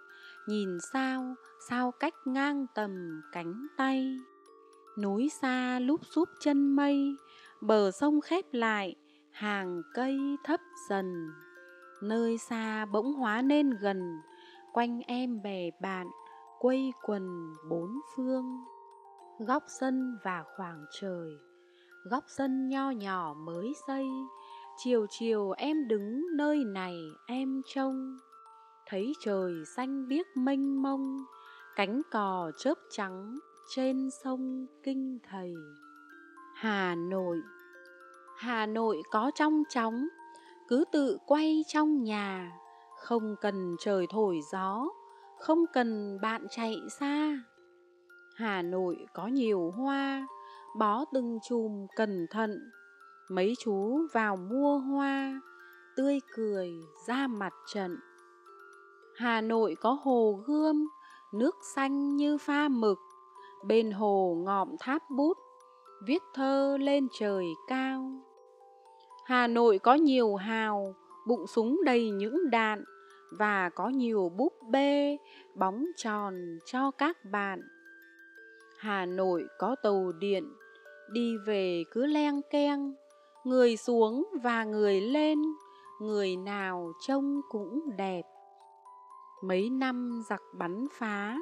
nhìn 0.48 0.68
sao, 0.92 1.34
sao 1.68 1.92
cách 2.00 2.14
ngang 2.24 2.66
tầm 2.74 3.22
cánh 3.32 3.66
tay. 3.76 4.16
Núi 4.98 5.28
xa 5.42 5.78
lúp 5.78 6.00
xúp 6.14 6.28
chân 6.40 6.76
mây, 6.76 7.16
bờ 7.60 7.90
sông 7.90 8.20
khép 8.20 8.44
lại, 8.52 8.94
hàng 9.30 9.82
cây 9.94 10.18
thấp 10.44 10.60
dần. 10.88 11.30
Nơi 12.02 12.38
xa 12.38 12.86
bỗng 12.86 13.12
hóa 13.12 13.42
nên 13.42 13.70
gần, 13.70 14.02
quanh 14.72 15.00
em 15.06 15.42
bè 15.42 15.70
bạn, 15.80 16.06
quây 16.58 16.92
quần 17.02 17.54
bốn 17.70 18.00
phương. 18.16 18.64
Góc 19.38 19.62
sân 19.80 20.18
và 20.24 20.44
khoảng 20.56 20.84
trời, 21.00 21.30
góc 22.10 22.24
sân 22.26 22.68
nho 22.68 22.90
nhỏ 22.90 23.34
mới 23.38 23.72
xây, 23.86 24.06
Chiều 24.80 25.06
chiều 25.10 25.50
em 25.50 25.88
đứng 25.88 26.26
nơi 26.36 26.64
này 26.64 26.96
em 27.26 27.62
trông. 27.74 28.16
Thấy 28.86 29.12
trời 29.24 29.52
xanh 29.76 30.08
biếc 30.08 30.26
mênh 30.36 30.82
mông 30.82 31.24
Cánh 31.76 32.02
cò 32.10 32.50
chớp 32.58 32.74
trắng 32.90 33.38
trên 33.74 34.08
sông 34.24 34.66
Kinh 34.82 35.18
Thầy. 35.30 35.54
Hà 36.54 36.94
Nội 36.94 37.40
Hà 38.36 38.66
Nội 38.66 39.02
có 39.10 39.30
trong 39.34 39.62
chóng 39.68 40.08
Cứ 40.68 40.84
tự 40.92 41.18
quay 41.26 41.64
trong 41.68 42.02
nhà 42.02 42.52
Không 42.98 43.36
cần 43.40 43.76
trời 43.80 44.06
thổi 44.10 44.40
gió. 44.52 44.88
Không 45.40 45.64
cần 45.72 46.18
bạn 46.22 46.46
chạy 46.50 46.76
xa 47.00 47.42
Hà 48.36 48.62
Nội 48.62 49.06
có 49.14 49.26
nhiều 49.26 49.70
hoa 49.70 50.26
Bó 50.78 51.04
từng 51.12 51.38
chùm 51.48 51.86
cẩn 51.96 52.26
thận 52.30 52.70
Mấy 53.30 53.54
chú 53.58 54.06
vào 54.12 54.36
mua 54.36 54.78
hoa, 54.78 55.40
tươi 55.96 56.20
cười 56.36 56.72
ra 57.06 57.26
mặt 57.26 57.52
trận. 57.66 57.96
Hà 59.16 59.40
Nội 59.40 59.76
có 59.80 59.98
hồ 60.02 60.40
gươm, 60.46 60.88
nước 61.32 61.54
xanh 61.74 62.16
như 62.16 62.38
pha 62.38 62.68
mực, 62.68 62.98
bên 63.66 63.90
hồ 63.90 64.36
ngọm 64.44 64.68
tháp 64.80 65.02
bút, 65.10 65.38
viết 66.06 66.22
thơ 66.34 66.78
lên 66.80 67.08
trời 67.18 67.44
cao. 67.68 68.10
Hà 69.24 69.46
Nội 69.46 69.78
có 69.78 69.94
nhiều 69.94 70.34
hào, 70.34 70.94
bụng 71.26 71.46
súng 71.46 71.80
đầy 71.84 72.10
những 72.10 72.50
đạn, 72.50 72.84
và 73.30 73.68
có 73.68 73.88
nhiều 73.88 74.32
búp 74.36 74.52
bê, 74.70 75.16
bóng 75.54 75.86
tròn 75.96 76.58
cho 76.66 76.90
các 76.90 77.24
bạn. 77.24 77.60
Hà 78.78 79.06
Nội 79.06 79.44
có 79.58 79.76
tàu 79.82 80.12
điện, 80.12 80.44
đi 81.12 81.36
về 81.46 81.84
cứ 81.90 82.06
len 82.06 82.40
keng, 82.50 82.94
người 83.44 83.76
xuống 83.76 84.26
và 84.42 84.64
người 84.64 85.00
lên 85.00 85.38
người 86.00 86.36
nào 86.36 86.92
trông 87.00 87.40
cũng 87.48 87.96
đẹp 87.96 88.22
mấy 89.42 89.70
năm 89.70 90.22
giặc 90.28 90.42
bắn 90.58 90.86
phá 90.92 91.38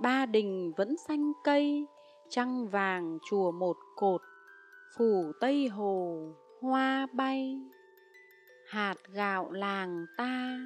ba 0.00 0.26
đình 0.26 0.72
vẫn 0.76 0.96
xanh 0.96 1.32
cây 1.44 1.86
trăng 2.28 2.68
vàng 2.68 3.18
chùa 3.30 3.52
một 3.52 3.76
cột 3.96 4.20
phủ 4.98 5.32
tây 5.40 5.68
hồ 5.68 6.28
hoa 6.60 7.06
bay 7.12 7.60
hạt 8.68 8.96
gạo 9.12 9.50
làng 9.52 10.06
ta 10.16 10.60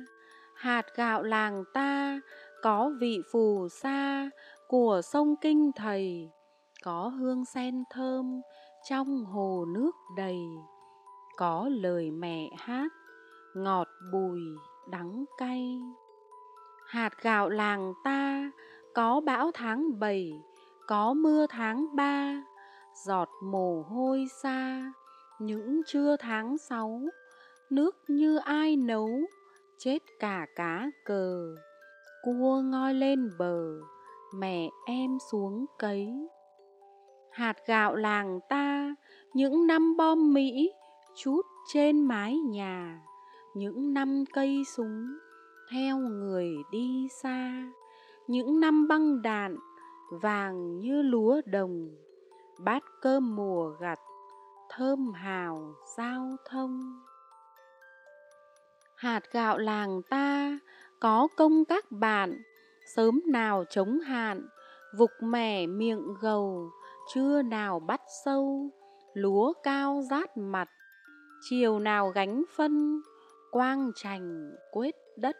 hạt 0.54 0.87
gạo 0.96 1.23
làng 1.23 1.64
ta, 1.75 2.20
có 2.62 2.90
vị 3.00 3.23
phù 3.32 3.68
sa 3.68 4.30
của 4.68 5.00
sông 5.04 5.34
kinh 5.40 5.73
thầy, 5.76 6.30
có 6.82 7.08
hương 7.08 7.44
sen 7.44 7.84
thơm 7.90 8.40
trong 8.88 9.25
hồ 9.25 9.64
nước 9.68 9.90
đầy, 10.16 10.38
có 11.37 11.68
lời 11.73 12.11
mẹ 12.11 12.50
hát, 12.56 12.88
ngọt 13.54 13.88
bùi 14.12 14.40
đắng 14.90 15.25
cay. 15.38 15.80
Hạt 16.87 17.11
gạo 17.23 17.49
làng 17.49 17.92
ta, 18.04 18.50
có 18.94 19.20
bão 19.20 19.50
tháng 19.54 19.99
bảy, 19.99 20.32
có 20.87 21.14
mưa 21.14 21.46
tháng 21.46 21.96
ba, 21.96 22.42
giọt 23.06 23.28
mồ 23.42 23.82
hôi 23.82 24.26
xa 24.42 24.92
những 25.38 25.82
trưa 25.87 26.16
tháng 26.16 26.58
sáu, 26.58 27.02
nước 27.70 27.96
như 28.08 28.37
ai 28.37 28.76
nấu 28.76 29.11
chết 29.85 29.99
cả 30.19 30.47
cá 30.57 30.91
cờ. 31.05 31.55
Cua 32.23 32.61
ngoi 32.64 32.95
lên 32.95 33.31
bờ, 33.38 33.81
mẹ 34.35 34.69
em 34.87 35.19
xuống 35.31 35.67
cấy. 35.79 36.09
Hạt 37.31 37.57
gạo 37.67 37.95
làng 37.95 38.41
ta, 38.49 38.95
những 39.35 39.67
năm 39.67 39.97
bom 39.97 40.35
mỹ 40.35 40.73
chút 41.17 41.41
trên 41.73 42.05
mái 42.05 42.37
nhà, 42.37 43.00
những 43.55 43.95
năm 43.95 44.25
cây 44.33 44.62
súng 44.76 45.19
theo 45.71 45.99
người 45.99 46.49
đi 46.73 47.09
xa. 47.23 47.73
Những 48.26 48.61
năm 48.61 48.88
băng 48.88 49.23
đạn 49.23 49.57
vàng 50.11 50.79
như 50.79 51.03
lúa 51.03 51.41
đồng, 51.47 51.88
bát 52.59 52.83
cơm 53.00 53.37
mùa 53.37 53.71
gặt, 53.81 53.99
thơm 54.71 55.12
hào 55.12 55.75
giao 55.97 56.37
thông 56.50 57.00
hạt 58.97 59.21
gạo 59.33 59.59
làng 59.59 60.03
ta, 60.11 60.59
có 61.01 61.29
công 61.37 61.65
các 61.65 61.85
bạn, 61.91 62.43
sớm 62.97 63.21
nào 63.27 63.65
chống 63.71 64.01
hạn 64.01 64.49
vục 64.99 65.11
mẻ 65.21 65.67
miệng 65.67 66.15
gầu, 66.21 66.71
chưa 67.15 67.43
nào 67.43 67.81
bắt 67.81 68.01
sâu, 68.25 68.71
lúa 69.15 69.53
cao 69.63 70.03
rát 70.11 70.37
mặt, 70.37 70.69
chiều 71.51 71.79
nào 71.79 72.09
gánh 72.09 72.43
phân, 72.57 73.01
quang 73.51 73.91
trành 73.95 74.55
quết 74.73 74.95
đất. 75.17 75.37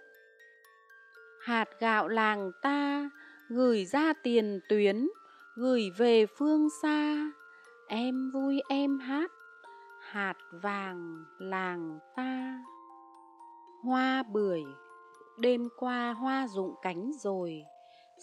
Hạt 1.41 1.69
gạo 1.81 2.09
làng 2.09 2.51
ta, 2.63 3.11
gửi 3.49 3.85
ra 3.85 4.13
tiền 4.23 4.61
tuyến, 4.69 5.09
gửi 5.57 5.91
về 5.99 6.27
phương 6.27 6.69
xa, 6.83 7.31
em 7.89 8.31
vui 8.31 8.61
em 8.69 8.99
hát, 8.99 9.31
hạt 10.01 10.37
vàng 10.63 11.25
làng 11.39 11.99
ta 12.17 12.59
hoa 13.85 14.23
bưởi, 14.23 14.63
đêm 15.39 15.69
qua 15.77 16.13
hoa 16.13 16.47
rụng 16.49 16.75
cánh 16.83 17.11
rồi, 17.23 17.63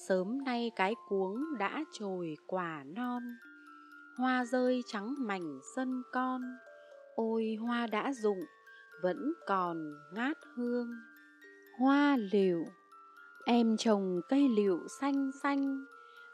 sớm 0.07 0.43
nay 0.43 0.71
cái 0.75 0.95
cuống 1.09 1.57
đã 1.59 1.83
trồi 1.91 2.35
quả 2.47 2.83
non. 2.95 3.23
Hoa 4.17 4.45
rơi 4.45 4.83
trắng 4.87 5.15
mảnh 5.17 5.59
sân 5.75 6.01
con, 6.13 6.41
ôi 7.15 7.57
hoa 7.61 7.87
đã 7.87 8.13
rụng, 8.13 8.39
vẫn 9.03 9.33
còn 9.47 9.93
ngát 10.13 10.37
hương. 10.55 10.87
Hoa 11.79 12.17
liệu 12.31 12.65
em 13.45 13.77
trồng 13.77 14.21
cây 14.29 14.49
liệu 14.49 14.79
xanh 15.01 15.31
xanh, 15.43 15.85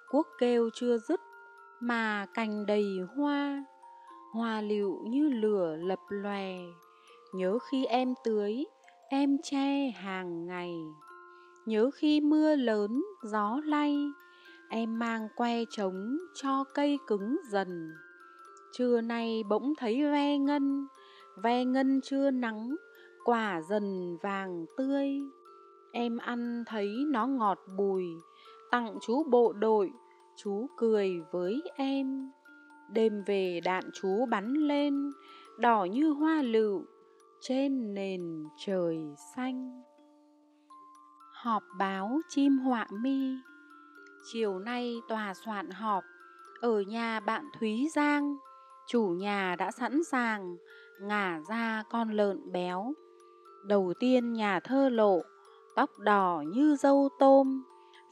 cuốc 0.10 0.28
kêu 0.40 0.70
chưa 0.74 0.98
dứt 0.98 1.20
mà 1.80 2.26
cành 2.34 2.66
đầy 2.66 3.00
hoa. 3.16 3.66
Hoa 4.34 4.62
liệu 4.62 5.00
như 5.10 5.30
lửa 5.30 5.76
lập 5.80 6.00
lòe, 6.10 6.54
nhớ 7.34 7.58
khi 7.72 7.86
em 7.86 8.14
tưới 8.24 8.66
em 9.10 9.38
che 9.44 9.90
hàng 9.90 10.46
ngày. 10.46 10.74
Nhớ 11.66 11.90
khi 11.96 12.22
mưa 12.22 12.56
lớn 12.56 13.04
gió 13.24 13.60
lay 13.66 13.98
em 14.70 15.00
mang 15.00 15.28
que 15.36 15.66
trống 15.70 16.18
cho 16.34 16.64
cây 16.74 16.98
cứng 17.08 17.38
dần. 17.50 17.92
Trưa 18.72 19.02
nay 19.02 19.44
bỗng 19.50 19.74
thấy 19.78 20.04
ve 20.04 20.38
ngân, 20.38 20.88
ve 21.44 21.66
ngân 21.66 22.02
chưa 22.04 22.32
nắng, 22.32 22.76
quả 23.26 23.62
dần 23.70 24.18
vàng 24.22 24.66
tươi. 24.78 25.10
Em 25.92 26.18
ăn 26.18 26.64
thấy 26.68 26.90
nó 27.08 27.28
ngọt 27.28 27.60
bùi, 27.78 28.06
tặng 28.72 28.98
chú 29.02 29.24
bộ 29.24 29.54
đội, 29.54 29.92
chú 30.36 30.68
cười 30.78 31.12
với 31.32 31.62
em. 31.76 32.32
Đêm 32.92 33.24
về 33.26 33.60
đạn 33.64 33.84
chú 33.94 34.26
bắn 34.32 34.54
lên 34.54 35.12
đỏ 35.58 35.86
như 35.86 36.10
hoa 36.10 36.42
lựu 36.42 36.86
trên 37.42 37.94
nền 37.94 38.46
trời 38.66 38.98
xanh. 39.36 39.82
Họp 41.34 41.64
báo 41.80 42.20
chim 42.30 42.58
họa 42.58 42.88
mi. 42.92 43.36
Chiều 44.32 44.60
nay 44.60 44.96
tòa 45.10 45.34
soạn 45.46 45.70
họp, 45.70 46.04
ở 46.62 46.82
nhà 46.82 47.20
bạn 47.20 47.46
thúy 47.60 47.88
giang. 47.96 48.36
Chủ 48.88 49.08
nhà 49.08 49.56
đã 49.60 49.72
sẵn 49.72 50.04
sàng, 50.04 50.58
ngả 51.02 51.40
ra 51.50 51.84
con 51.90 52.10
lợn 52.12 52.52
béo. 52.52 52.94
Đầu 53.66 53.94
tiên 54.00 54.34
nhà 54.34 54.60
thơ 54.60 54.90
lộ, 54.90 55.22
tóc 55.76 55.90
đỏ 56.00 56.44
như 56.48 56.76
dâu 56.76 57.10
tôm. 57.20 57.64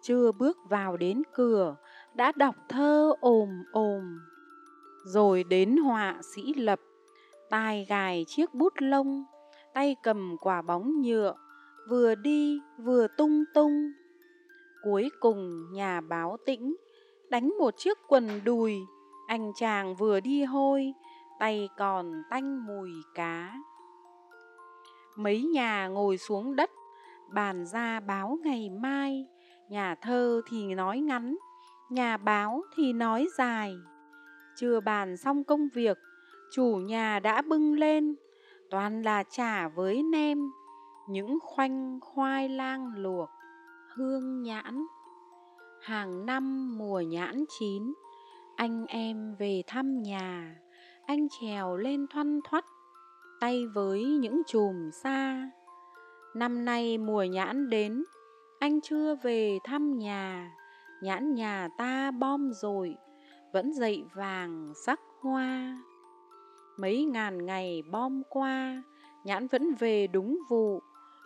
Chưa 0.02 0.32
bước 0.32 0.58
vào 0.70 0.98
đến 0.98 1.22
cửa, 1.34 1.76
đã 2.16 2.32
đọc 2.36 2.56
thơ 2.70 3.14
ồm 3.20 3.50
ồm. 3.72 4.20
Rồi 5.06 5.44
đến 5.44 5.78
họa 5.78 6.22
sĩ 6.36 6.54
lập 6.54 6.80
tai 7.56 7.86
gài 7.90 8.26
chiếc 8.28 8.54
bút 8.54 8.74
lông, 8.78 9.26
tay 9.74 9.96
cầm 10.04 10.38
quả 10.42 10.62
bóng 10.62 11.02
nhựa, 11.02 11.36
vừa 11.90 12.16
đi 12.16 12.60
vừa 12.78 13.08
tung 13.18 13.44
tung. 13.54 13.92
Cuối 14.84 15.10
cùng 15.20 15.72
nhà 15.74 16.02
báo 16.02 16.38
tĩnh 16.46 16.76
đánh 17.30 17.54
một 17.60 17.74
chiếc 17.78 17.98
quần 18.08 18.44
đùi, 18.44 18.76
anh 19.28 19.52
chàng 19.56 19.96
vừa 19.96 20.20
đi 20.20 20.44
hôi, 20.44 20.94
tay 21.40 21.70
còn 21.78 22.12
tanh 22.30 22.68
mùi 22.68 22.90
cá. 23.14 23.56
Mấy 25.18 25.44
nhà 25.44 25.88
ngồi 25.88 26.18
xuống 26.18 26.56
đất, 26.56 26.72
bàn 27.34 27.66
ra 27.66 28.00
báo 28.00 28.38
ngày 28.44 28.70
mai, 28.70 29.26
nhà 29.70 29.96
thơ 29.96 30.42
thì 30.50 30.76
nói 30.76 31.00
ngắn, 31.00 31.38
nhà 31.90 32.18
báo 32.18 32.62
thì 32.76 32.94
nói 32.94 33.28
dài. 33.38 33.76
Chưa 34.56 34.80
bàn 34.80 35.18
xong 35.18 35.44
công 35.44 35.68
việc 35.74 35.98
chủ 36.52 36.76
nhà 36.76 37.20
đã 37.20 37.42
bưng 37.42 37.74
lên, 37.74 38.16
toàn 38.70 39.02
là 39.02 39.24
chả 39.24 39.68
với 39.68 40.04
nem, 40.04 40.52
những 41.10 41.38
khoanh 41.42 42.00
khoai 42.02 42.50
lang 42.50 42.92
luộc, 42.96 43.30
hương 43.96 44.42
nhãn. 44.42 44.86
Hàng 45.82 46.26
năm 46.26 46.78
mùa 46.78 47.02
nhãn 47.02 47.46
chín, 47.60 47.94
anh 48.56 48.86
em 48.86 49.36
về 49.40 49.64
thăm 49.68 50.02
nhà. 50.04 50.56
Anh 51.06 51.28
trèo 51.42 51.78
lên 51.78 52.06
thoăn 52.08 52.40
thoắt, 52.50 52.66
tay 53.40 53.68
với 53.68 54.04
những 54.04 54.42
chùm 54.48 54.92
xa 54.92 55.50
năm 56.36 56.66
nay 56.66 56.98
mùa 56.98 57.24
nhãn 57.24 57.70
đến, 57.70 58.04
anh 58.60 58.82
chưa 58.82 59.16
về 59.16 59.60
thăm 59.64 59.98
nhà. 59.98 60.52
Nhãn 61.02 61.34
nhà 61.34 61.70
ta 61.78 62.12
bom 62.12 62.52
rồi, 62.54 62.96
vẫn 63.54 63.74
dậy 63.74 64.04
vàng 64.16 64.74
sắc 64.86 65.00
hoa 65.20 65.82
mấy 66.78 67.06
ngàn 67.06 67.46
ngày 67.46 67.84
bom 67.92 68.22
qua, 68.30 68.84
nhãn 69.24 69.48
vẫn 69.48 69.74
về 69.74 70.08
đúng 70.08 70.40
vụ. 70.50 70.82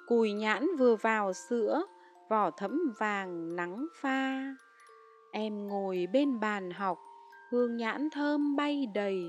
Cùi 0.07 0.31
nhãn 0.33 0.67
vừa 0.77 0.95
vào 0.95 1.33
sữa, 1.33 1.83
vỏ 2.29 2.51
thẫm 2.51 2.93
vàng 2.99 3.55
nắng 3.55 3.87
pha. 4.01 4.55
Em 5.31 5.67
ngồi 5.67 6.07
bên 6.13 6.39
bàn 6.39 6.71
học, 6.71 6.97
hương 7.51 7.77
nhãn 7.77 8.09
thơm 8.09 8.55
bay 8.55 8.87
đầy. 8.93 9.23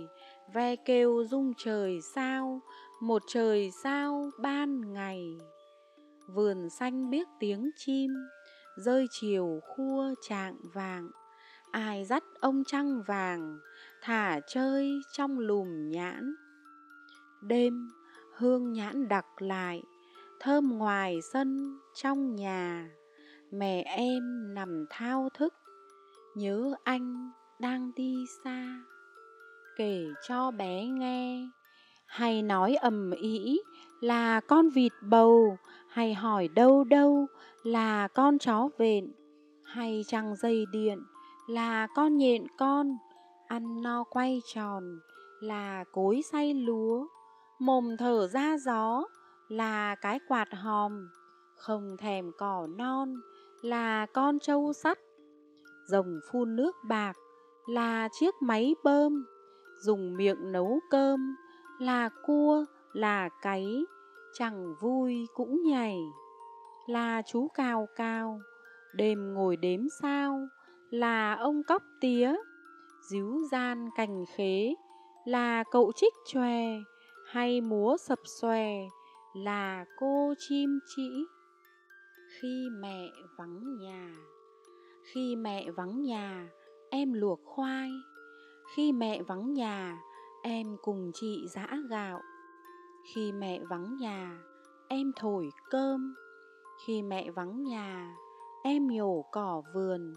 Ve 0.55 0.77
kêu 0.77 1.25
rung 1.31 1.53
trời 1.57 2.01
sao, 2.15 2.61
một 3.01 3.23
trời 3.29 3.71
sao 3.83 4.31
ban 4.39 4.93
ngày. 4.93 5.39
Vườn 6.27 6.71
xanh 6.71 7.11
biết 7.11 7.29
tiếng 7.41 7.71
chim, 7.77 8.11
rơi 8.77 9.07
chiều 9.11 9.61
khua 9.77 10.15
trạng 10.29 10.57
vàng 10.75 11.11
ai 11.71 12.05
dắt 12.05 12.25
ông 12.41 12.63
trăng 12.67 13.03
vàng 13.07 13.59
thả 14.01 14.41
chơi 14.47 15.01
trong 15.13 15.39
lùm 15.39 15.91
nhãn. 15.91 16.35
Đêm, 17.41 17.89
hương 18.37 18.73
nhãn 18.73 19.09
đặc 19.09 19.27
lại, 19.39 19.83
thơm 20.41 20.79
ngoài 20.79 21.21
sân 21.33 21.79
trong 21.95 22.37
nhà. 22.37 22.91
Mẹ 23.51 23.83
em 23.83 24.55
nằm 24.55 24.87
thao 24.91 25.29
thức, 25.35 25.55
nhớ 26.37 26.75
anh 26.85 27.31
đang 27.59 27.91
đi 27.97 28.25
xa. 28.45 28.83
Kể 29.77 30.07
cho 30.29 30.51
bé 30.51 30.85
nghe, 30.85 31.49
hay 32.07 32.43
nói 32.43 32.75
ầm 32.75 33.11
ĩ, 33.11 33.61
là 34.01 34.41
con 34.41 34.69
vịt 34.69 34.93
bầu 35.03 35.59
hay 35.89 36.15
hỏi 36.15 36.49
đâu 36.49 36.85
đâu, 36.85 37.27
là 37.63 38.09
con 38.09 38.39
chó 38.39 38.69
vện 38.79 39.13
hay 39.65 40.05
trăng 40.07 40.37
dây 40.37 40.67
điện, 40.73 40.99
là 41.49 41.87
con 41.95 42.17
nhện 42.17 42.47
con 42.59 42.97
ăn 43.51 43.83
no 43.83 44.05
quay 44.05 44.43
tròn 44.55 44.99
là 45.41 45.85
cối 45.93 46.23
xay 46.33 46.55
lúa 46.55 47.07
mồm 47.59 47.97
thở 47.97 48.29
ra 48.29 48.57
gió 48.59 49.05
là 49.49 49.95
cái 49.95 50.21
quạt 50.29 50.49
hòm 50.53 51.09
không 51.57 51.97
thèm 51.97 52.31
cỏ 52.39 52.67
non 52.79 53.15
là 53.63 54.07
con 54.07 54.39
trâu 54.39 54.73
sắt. 54.73 54.99
Rồng 55.87 56.21
phun 56.33 56.57
nước 56.57 56.77
bạc 56.89 57.17
là 57.67 58.09
chiếc 58.21 58.35
máy 58.41 58.75
bơm 58.85 59.25
dùng 59.85 60.17
miệng 60.17 60.53
nấu 60.53 60.79
cơm 60.91 61.37
là 61.81 62.09
cua 62.27 62.65
là 62.93 63.29
cấy, 63.43 63.87
chẳng 64.33 64.75
vui 64.81 65.27
cũng 65.35 65.63
nhảy. 65.63 65.99
Là 66.87 67.23
chú 67.27 67.49
cào 67.55 67.89
cào 67.97 68.41
đêm 68.95 69.35
ngồi 69.35 69.57
đếm 69.57 69.81
sao 70.03 70.49
là 70.91 71.35
ông 71.35 71.63
cóc 71.63 71.83
tía 72.01 72.35
díu 73.01 73.39
gian 73.51 73.89
cành 73.97 74.25
khế, 74.27 74.75
là 75.25 75.65
cậu 75.71 75.93
trích 75.97 76.15
chòe 76.27 76.81
hay 77.33 77.61
múa 77.61 77.97
sập 77.97 78.19
xòe, 78.41 78.89
là 79.35 79.85
cô 79.99 80.35
chim 80.39 80.79
chỉ. 80.97 81.27
Khi 82.41 82.69
mẹ 82.81 83.11
vắng 83.39 83.77
nhà, 83.81 84.15
khi 85.03 85.37
mẹ 85.37 85.71
vắng 85.71 86.03
nhà, 86.03 86.49
em 86.91 87.13
luộc 87.13 87.41
khoai. 87.45 87.91
Khi 88.77 88.93
mẹ 88.93 89.23
vắng 89.23 89.53
nhà, 89.53 89.99
em 90.43 90.77
cùng 90.83 91.11
chị 91.15 91.49
giã 91.49 91.69
gạo. 91.91 92.21
Khi 93.15 93.33
mẹ 93.33 93.61
vắng 93.71 93.97
nhà, 93.97 94.43
em 94.89 95.13
thổi 95.17 95.51
cơm. 95.71 96.15
Khi 96.87 97.03
mẹ 97.03 97.31
vắng 97.31 97.63
nhà, 97.63 98.15
em 98.65 98.87
nhổ 98.87 99.25
cỏ 99.33 99.63
vườn. 99.75 100.13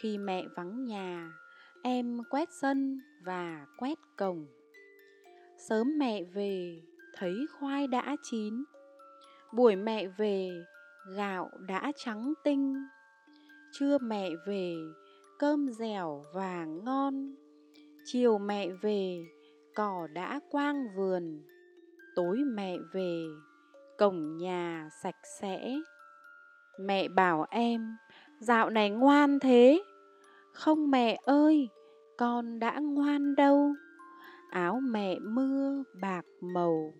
Khi 0.00 0.18
mẹ 0.18 0.46
vắng 0.56 0.84
nhà 0.84 1.32
em 1.82 2.18
quét 2.30 2.48
sân 2.60 3.00
và 3.24 3.66
quét 3.78 3.98
cổng. 4.16 4.46
Sớm 5.68 5.98
mẹ 5.98 6.22
về, 6.24 6.82
thấy 7.14 7.34
khoai 7.58 7.86
đã 7.86 8.16
chín. 8.22 8.64
Buổi 9.52 9.76
mẹ 9.76 10.06
về, 10.18 10.48
gạo 11.16 11.50
đã 11.68 11.92
trắng 11.96 12.32
tinh. 12.44 12.74
Trưa 13.72 13.98
mẹ 13.98 14.30
về, 14.46 14.74
cơm 15.38 15.68
dẻo 15.68 16.22
và 16.34 16.64
ngon. 16.64 17.34
Chiều 18.04 18.38
mẹ 18.38 18.68
về, 18.82 19.24
cỏ 19.74 20.08
đã 20.12 20.40
quang 20.50 20.86
vườn. 20.96 21.42
Tối 22.16 22.38
mẹ 22.54 22.76
về, 22.92 23.24
cổng 23.98 24.36
nhà 24.36 24.88
sạch 25.02 25.18
sẽ. 25.40 25.80
Mẹ 26.80 27.08
bảo 27.08 27.46
em, 27.50 27.96
dạo 28.40 28.70
này 28.70 28.90
ngoan 28.90 29.38
thế 29.38 29.82
không 30.58 30.90
mẹ 30.90 31.18
ơi, 31.22 31.68
con 32.16 32.58
đã 32.58 32.80
ngoan 32.80 33.34
đâu. 33.34 33.74
Áo 34.50 34.80
mẹ 34.82 35.18
mưa, 35.18 35.82
bạc 36.00 36.24
màu. 36.40 36.92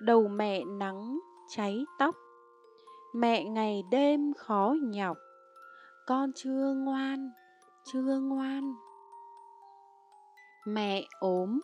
Đầu 0.00 0.28
mẹ 0.28 0.64
nắng, 0.64 1.18
cháy 1.48 1.84
tóc. 1.98 2.16
Mẹ 3.14 3.44
ngày 3.44 3.82
đêm 3.90 4.32
khó 4.36 4.74
nhọc. 4.82 5.16
Con 6.06 6.30
chưa 6.34 6.74
ngoan 6.74 7.30
chưa 7.84 8.18
ngoan. 8.20 8.74
Mẹ 10.66 11.04
ốm. 11.20 11.60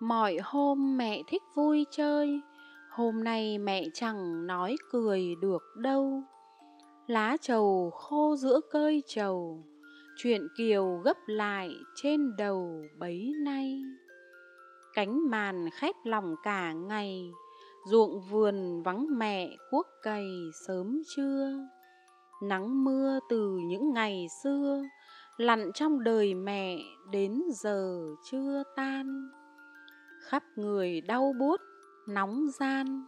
Mọi 0.00 0.38
hôm 0.44 0.96
mẹ 0.96 1.22
thích 1.26 1.42
vui 1.54 1.86
chơi. 1.90 2.40
Hôm 2.90 3.24
nay 3.24 3.58
mẹ 3.58 3.84
chẳng 3.94 4.46
nói 4.46 4.76
cười 4.90 5.34
được 5.40 5.62
đâu. 5.76 6.22
Lá 7.06 7.36
trầu 7.40 7.90
khô 7.90 8.36
giữa 8.36 8.60
cơi 8.70 9.02
trầu 9.06 9.64
chuyện 10.22 10.48
kiều 10.56 11.00
gấp 11.04 11.16
lại 11.26 11.76
trên 11.94 12.36
đầu 12.36 12.82
bấy 12.98 13.32
nay. 13.44 13.82
Cánh 14.94 15.30
màn 15.30 15.68
khép 15.72 15.94
lòng 16.04 16.34
cả 16.42 16.72
ngày, 16.72 17.30
ruộng 17.90 18.20
vườn 18.30 18.82
vắng 18.82 19.06
mẹ 19.18 19.56
cuốc 19.70 19.86
cày 20.02 20.26
sớm 20.66 21.02
trưa. 21.16 21.68
Nắng 22.42 22.84
mưa 22.84 23.18
từ 23.28 23.58
những 23.68 23.92
ngày 23.92 24.26
xưa, 24.42 24.82
lặn 25.36 25.70
trong 25.74 26.04
đời 26.04 26.34
mẹ 26.34 26.78
đến 27.10 27.42
giờ 27.62 28.00
chưa 28.30 28.62
tan. 28.76 29.28
Khắp 30.20 30.42
người 30.56 31.00
đau 31.00 31.32
buốt, 31.40 31.60
nóng 32.08 32.46
gian, 32.60 33.06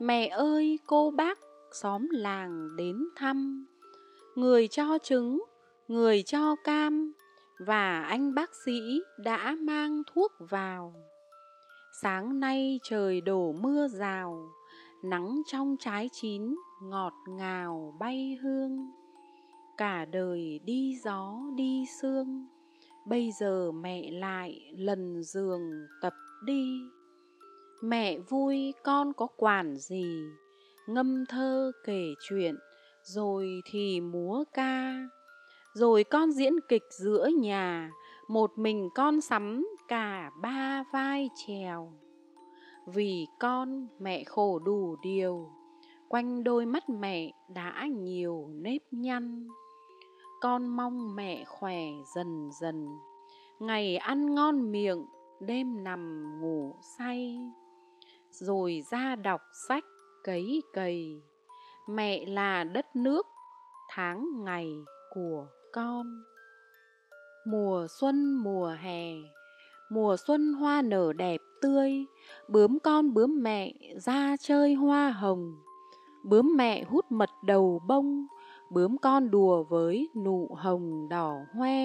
mẹ 0.00 0.26
ơi, 0.28 0.78
cô 0.86 1.10
bác 1.10 1.38
xóm 1.72 2.08
làng 2.10 2.76
đến 2.76 2.96
thăm. 3.16 3.66
Người 4.34 4.68
cho 4.68 4.98
trứng 5.02 5.40
người 5.88 6.22
cho 6.22 6.56
cam 6.64 7.12
và 7.58 8.02
anh 8.02 8.34
bác 8.34 8.50
sĩ 8.64 9.00
đã 9.18 9.56
mang 9.60 10.02
thuốc 10.14 10.32
vào. 10.38 10.94
Sáng 12.02 12.40
nay 12.40 12.80
trời 12.82 13.20
đổ 13.20 13.52
mưa 13.52 13.88
rào, 13.88 14.48
nắng 15.04 15.42
trong 15.46 15.76
trái 15.80 16.08
chín 16.12 16.56
ngọt 16.82 17.12
ngào 17.28 17.96
bay 18.00 18.38
hương. 18.42 18.90
Cả 19.76 20.04
đời 20.04 20.60
đi 20.64 20.98
gió 21.04 21.34
đi 21.56 21.84
sương, 22.00 22.46
bây 23.06 23.30
giờ 23.40 23.72
mẹ 23.72 24.10
lại 24.10 24.72
lần 24.76 25.22
giường 25.22 25.70
tập 26.02 26.14
đi. 26.44 26.80
Mẹ 27.82 28.18
vui 28.18 28.74
con 28.84 29.12
có 29.12 29.26
quản 29.36 29.76
gì, 29.76 30.22
ngâm 30.86 31.24
thơ 31.28 31.72
kể 31.84 32.14
chuyện, 32.28 32.56
rồi 33.02 33.60
thì 33.70 34.00
múa 34.00 34.44
ca 34.54 34.96
rồi 35.76 36.04
con 36.04 36.32
diễn 36.32 36.52
kịch 36.68 36.84
giữa 36.90 37.28
nhà, 37.38 37.90
một 38.28 38.58
mình 38.58 38.88
con 38.94 39.20
sắm 39.20 39.68
cả 39.88 40.30
ba 40.42 40.84
vai 40.92 41.30
trèo. 41.34 41.92
Vì 42.86 43.26
con 43.40 43.86
mẹ 43.98 44.24
khổ 44.24 44.58
đủ 44.58 44.96
điều, 45.02 45.50
quanh 46.08 46.44
đôi 46.44 46.66
mắt 46.66 46.88
mẹ 46.88 47.32
đã 47.54 47.86
nhiều 47.86 48.48
nếp 48.52 48.82
nhăn. 48.90 49.48
Con 50.40 50.66
mong 50.66 51.16
mẹ 51.16 51.44
khỏe 51.44 51.80
dần 52.14 52.50
dần, 52.60 52.86
ngày 53.58 53.96
ăn 53.96 54.34
ngon 54.34 54.72
miệng, 54.72 55.06
đêm 55.40 55.84
nằm 55.84 56.32
ngủ 56.40 56.74
say. 56.98 57.38
Rồi 58.30 58.82
ra 58.90 59.16
đọc 59.16 59.40
sách 59.68 59.84
cấy 60.24 60.62
cầy, 60.72 61.22
mẹ 61.88 62.26
là 62.26 62.64
đất 62.64 62.96
nước, 62.96 63.26
tháng 63.90 64.44
ngày 64.44 64.72
của 65.14 65.46
con. 65.76 66.22
Mùa 67.46 67.86
xuân, 68.00 68.34
mùa 68.34 68.76
hè, 68.80 69.12
mùa 69.90 70.16
xuân 70.26 70.52
hoa 70.52 70.82
nở 70.82 71.12
đẹp 71.12 71.40
tươi, 71.62 72.06
bướm 72.48 72.78
con 72.78 73.14
bướm 73.14 73.42
mẹ 73.42 73.72
ra 73.96 74.36
chơi 74.40 74.74
hoa 74.74 75.10
hồng. 75.10 75.56
Bướm 76.24 76.56
mẹ 76.56 76.84
hút 76.84 77.04
mật 77.10 77.30
đầu 77.44 77.80
bông, 77.88 78.26
bướm 78.70 78.98
con 78.98 79.30
đùa 79.30 79.62
với 79.62 80.08
nụ 80.24 80.48
hồng 80.56 81.08
đỏ 81.08 81.36
hoe. 81.54 81.78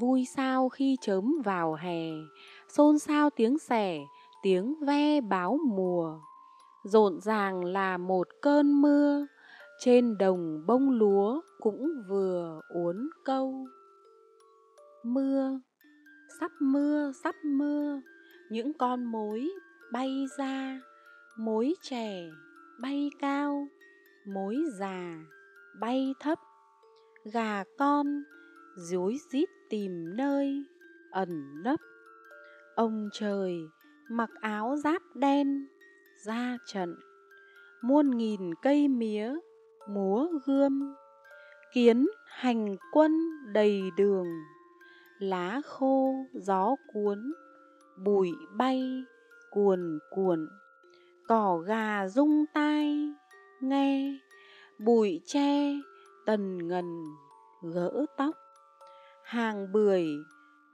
Vui 0.00 0.24
sao 0.24 0.68
khi 0.68 0.96
chớm 1.00 1.42
vào 1.44 1.74
hè, 1.74 2.10
xôn 2.68 2.98
xao 2.98 3.30
tiếng 3.30 3.58
sẻ, 3.58 3.98
tiếng 4.42 4.74
ve 4.80 5.20
báo 5.20 5.58
mùa. 5.66 6.18
Rộn 6.84 7.20
ràng 7.20 7.64
là 7.64 7.98
một 7.98 8.26
cơn 8.42 8.82
mưa 8.82 9.26
trên 9.78 10.18
đồng 10.18 10.66
bông 10.66 10.90
lúa 10.90 11.40
cũng 11.60 11.88
vừa 12.08 12.60
uốn 12.68 13.08
câu. 13.24 13.66
Mưa, 15.04 15.60
sắp 16.40 16.50
mưa 16.60 17.12
sắp 17.24 17.34
mưa, 17.44 18.00
những 18.50 18.72
con 18.78 19.04
mối 19.04 19.48
bay 19.92 20.26
ra. 20.38 20.80
Mối 21.38 21.74
trẻ 21.82 22.30
bay 22.82 23.10
cao, 23.20 23.68
mối 24.26 24.56
già 24.78 25.18
bay 25.80 26.14
thấp. 26.20 26.38
Gà 27.32 27.64
con 27.78 28.06
rối 28.76 29.16
rít 29.32 29.48
tìm 29.70 30.16
nơi, 30.16 30.64
ẩn 31.10 31.62
nấp. 31.64 31.80
Ông 32.74 33.08
trời 33.12 33.56
mặc 34.10 34.30
áo 34.40 34.76
giáp 34.76 35.02
đen, 35.14 35.66
ra 36.26 36.58
trận, 36.66 36.96
muôn 37.82 38.10
nghìn 38.10 38.40
cây 38.62 38.88
mía 38.88 39.34
múa 39.86 40.26
gươm, 40.46 40.94
kiến 41.72 42.06
hành 42.26 42.76
quân 42.92 43.12
đầy 43.52 43.90
đường, 43.96 44.26
lá 45.18 45.60
khô 45.64 46.14
gió 46.34 46.74
cuốn, 46.92 47.32
bụi 48.04 48.32
bay 48.56 49.04
cuồn 49.50 49.98
cuộn, 50.10 50.48
cỏ 51.28 51.56
gà 51.56 52.08
rung 52.08 52.44
tai, 52.54 53.08
nghe 53.60 54.18
bụi 54.78 55.20
tre 55.26 55.74
tần 56.26 56.68
ngần 56.68 57.04
gỡ 57.62 58.06
tóc, 58.16 58.34
hàng 59.24 59.72
bưởi 59.72 60.06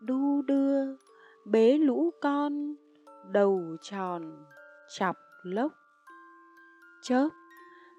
đu 0.01 0.43
đưa 0.43 0.97
bế 1.45 1.79
lũ 1.79 2.11
con, 2.21 2.75
đầu 3.33 3.77
tròn 3.83 4.45
chọc 4.99 5.17
lốc, 5.43 5.73
chớp 7.03 7.29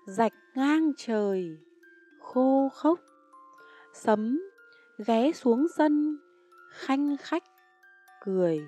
rạch 0.10 0.34
ngang 0.56 0.91
trời, 0.98 1.58
khô 2.19 2.69
khốc. 2.74 3.00
Sấm 3.93 4.41
ghé 5.08 5.32
xuống 5.32 5.67
sân, 5.78 6.17
khanh 6.72 7.17
khách 7.17 7.43
cười. 8.26 8.60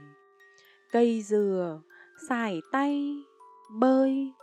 Cây 0.92 1.22
dừa 1.22 1.82
xài 2.28 2.62
tay, 2.72 3.24
bơi, 3.80 4.34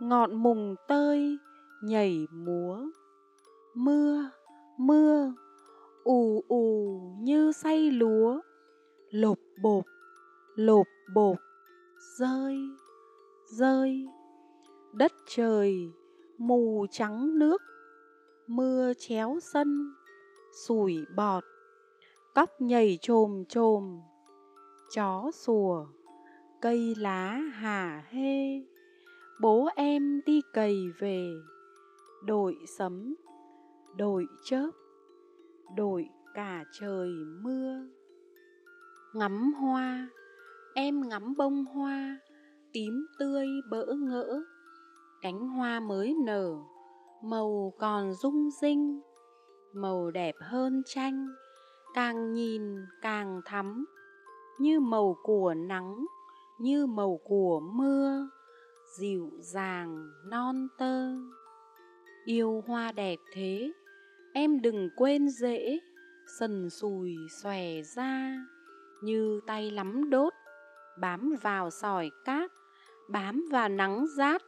ngọn 0.00 0.34
mùng 0.34 0.74
tơi 0.88 1.38
nhảy 1.82 2.26
múa. 2.32 2.78
Mưa 3.74 4.30
mưa, 4.78 5.32
ù 6.04 6.44
ù 6.48 7.00
như 7.20 7.52
say 7.52 7.90
lúa. 7.90 8.40
Lộp 9.10 9.38
bộp 9.62 9.84
lộp 10.56 10.86
bộp, 11.14 11.36
rơi 12.18 12.56
rơi. 13.46 14.06
Đất 14.92 15.12
trời 15.28 15.92
mù 16.38 16.86
trắng 16.90 17.38
nước, 17.38 17.62
mưa 18.46 18.92
chéo 18.98 19.38
sân, 19.42 19.94
sủi 20.66 21.04
bọt 21.16 21.44
cóc 22.36 22.60
nhảy 22.60 22.98
trồm 23.02 23.44
trồm, 23.48 24.00
chó 24.94 25.30
sủa, 25.34 25.86
cây 26.60 26.94
lá 26.98 27.30
hà 27.52 28.04
hê. 28.08 28.64
Bố 29.40 29.68
em 29.76 30.20
đi 30.26 30.40
cày 30.52 30.74
về, 30.98 31.30
đội 32.24 32.54
sấm, 32.78 33.14
đội 33.96 34.26
chớp, 34.44 34.70
đội 35.76 36.08
cả 36.34 36.64
trời 36.80 37.10
mưa. 37.42 37.86
Ngắm 39.14 39.52
hoa, 39.52 40.08
em 40.74 41.08
ngắm 41.08 41.34
bông 41.36 41.64
hoa, 41.64 42.18
tím 42.72 43.06
tươi 43.18 43.46
bỡ 43.70 43.86
ngỡ 43.86 44.42
cánh 45.22 45.48
hoa 45.48 45.80
mới 45.80 46.14
nở, 46.24 46.56
màu 47.22 47.72
còn 47.78 48.14
rung 48.14 48.50
rinh, 48.60 49.00
màu 49.74 50.10
đẹp 50.10 50.34
hơn 50.40 50.82
tranh 50.86 51.28
càng 51.96 52.32
nhìn 52.32 52.62
càng 53.02 53.40
thắm. 53.44 53.84
Như 54.58 54.80
màu 54.80 55.16
của 55.22 55.54
nắng, 55.54 56.06
như 56.58 56.86
màu 56.86 57.20
của 57.24 57.60
mưa, 57.60 58.28
dịu 58.98 59.30
dàng, 59.40 60.10
non 60.30 60.68
tơ. 60.78 61.14
Yêu 62.24 62.64
hoa 62.66 62.92
đẹp 62.92 63.18
thế, 63.32 63.72
em 64.34 64.60
đừng 64.62 64.88
quên 64.96 65.28
dễ, 65.28 65.78
sần 66.38 66.70
sùi 66.70 67.16
xòe 67.42 67.82
ra, 67.96 68.46
như 69.02 69.40
tay 69.46 69.70
lắm 69.70 70.10
đốt, 70.10 70.32
bám 71.00 71.34
vào 71.42 71.70
sỏi 71.70 72.10
cát, 72.24 72.50
bám 73.08 73.44
vào 73.52 73.68
nắng 73.68 74.06
rát 74.16 74.42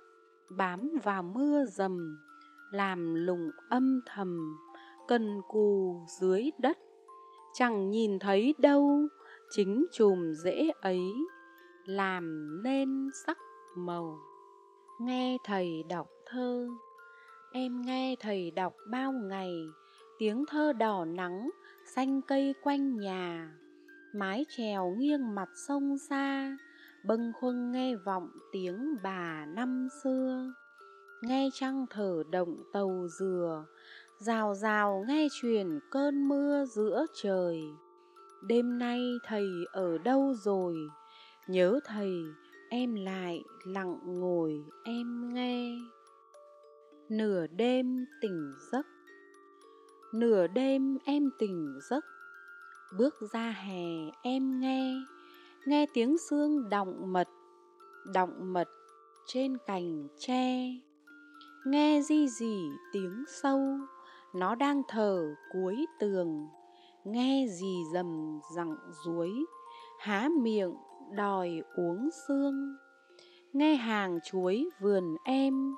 bám 0.50 0.90
vào 1.02 1.22
mưa 1.22 1.64
dầm, 1.64 2.18
làm 2.70 3.14
lùng 3.14 3.50
âm 3.68 4.00
thầm, 4.06 4.56
cần 5.08 5.40
cù 5.48 6.00
dưới 6.20 6.50
đất. 6.58 6.78
Chẳng 7.54 7.90
nhìn 7.90 8.18
thấy 8.18 8.54
đâu, 8.58 9.08
chính 9.50 9.86
chùm 9.92 10.32
rễ 10.32 10.70
ấy, 10.80 11.00
làm 11.84 12.48
nên 12.62 13.10
sắc 13.26 13.38
màu. 13.76 14.18
Nghe 15.00 15.38
thầy 15.44 15.82
đọc 15.88 16.08
thơ, 16.26 16.68
em 17.52 17.82
nghe 17.82 18.16
thầy 18.20 18.50
đọc 18.50 18.74
bao 18.90 19.12
ngày, 19.12 19.52
tiếng 20.18 20.44
thơ 20.48 20.72
đỏ 20.72 21.04
nắng 21.04 21.50
xanh 21.94 22.22
cây 22.22 22.54
quanh 22.62 22.96
nhà, 22.96 23.52
mái 24.14 24.46
chèo 24.56 24.94
nghiêng 24.98 25.34
mặt 25.34 25.48
sông 25.68 25.98
xa 25.98 26.56
bâng 27.08 27.32
khuâng 27.40 27.72
nghe 27.72 27.96
vọng 27.96 28.30
tiếng 28.52 28.96
bà 29.02 29.46
năm 29.46 29.88
xưa. 30.02 30.52
Nghe 31.22 31.50
trăng 31.52 31.86
thở 31.90 32.22
động 32.30 32.56
tàu 32.72 33.06
dừa. 33.18 33.64
Rào 34.18 34.54
rào 34.54 35.04
nghe 35.08 35.28
truyền 35.40 35.78
cơn 35.90 36.28
mưa 36.28 36.64
giữa 36.64 37.06
trời. 37.22 37.62
Đêm 38.42 38.78
nay 38.78 39.00
thầy 39.24 39.46
ở 39.72 39.98
đâu 39.98 40.34
rồi? 40.34 40.76
Nhớ 41.46 41.80
thầy, 41.84 42.12
em 42.70 42.94
lại 42.94 43.44
lặng 43.66 43.98
ngồi 44.04 44.64
em 44.84 45.34
nghe. 45.34 45.78
Nửa 47.08 47.46
đêm 47.46 48.06
tỉnh 48.20 48.52
giấc. 48.72 48.86
Nửa 50.14 50.46
đêm 50.46 50.98
em 51.04 51.30
tỉnh 51.38 51.78
giấc. 51.90 52.04
Bước 52.98 53.14
ra 53.32 53.50
hè 53.50 54.10
em 54.22 54.60
nghe 54.60 54.94
nghe 55.66 55.86
tiếng 55.94 56.18
xương 56.18 56.68
động 56.68 57.12
mật 57.12 57.28
động 58.14 58.52
mật 58.52 58.68
trên 59.26 59.56
cành 59.66 60.08
tre. 60.18 60.70
Nghe 61.66 62.00
di 62.02 62.28
dì 62.28 62.56
tiếng 62.92 63.24
sâu, 63.42 63.60
nó 64.34 64.54
đang 64.54 64.82
thở 64.88 65.34
cuối 65.52 65.86
tường. 66.00 66.48
Nghe 67.04 67.46
gì 67.48 67.76
dầm 67.92 68.40
dặng 68.56 68.76
ruối 69.04 69.30
há 69.98 70.28
miệng 70.40 70.74
đòi 71.16 71.62
uống 71.76 72.08
xương. 72.28 72.76
Nghe 73.52 73.74
hàng 73.74 74.18
chuối 74.24 74.68
vườn 74.80 75.16
em, 75.24 75.74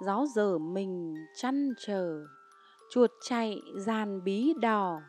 gió 0.00 0.26
dở 0.34 0.58
mình 0.58 1.14
chăn 1.36 1.74
trở. 1.86 2.24
Chuột 2.90 3.10
chạy 3.22 3.62
dàn 3.76 4.24
bí 4.24 4.54
đỏ, 4.60 5.00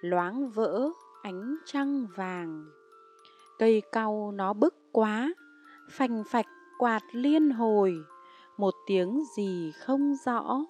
loáng 0.00 0.50
vỡ 0.50 0.90
ánh 1.22 1.56
trăng 1.64 2.06
vàng 2.16 2.64
cây 3.60 3.82
cau 3.92 4.32
nó 4.34 4.52
bức 4.52 4.74
quá, 4.92 5.34
phành 5.90 6.24
phạch 6.24 6.46
quạt 6.78 7.02
liên 7.12 7.50
hồi, 7.50 7.94
một 8.56 8.74
tiếng 8.86 9.22
gì 9.36 9.72
không 9.72 10.14
rõ, 10.26 10.64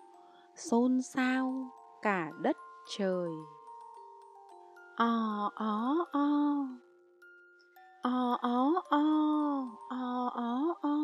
xôn 0.56 1.02
xao 1.14 1.70
cả 2.02 2.30
đất 2.40 2.56
trời. 2.96 3.30
O 4.96 5.50
ó 5.54 6.06
o 6.12 6.28
o 8.02 8.38
ó 8.42 8.82
o 8.90 9.08
o 9.88 10.30
ó 10.34 10.74
o 10.82 10.96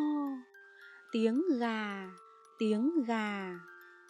tiếng 1.12 1.42
gà 1.60 2.10
tiếng 2.58 3.04
gà, 3.06 3.58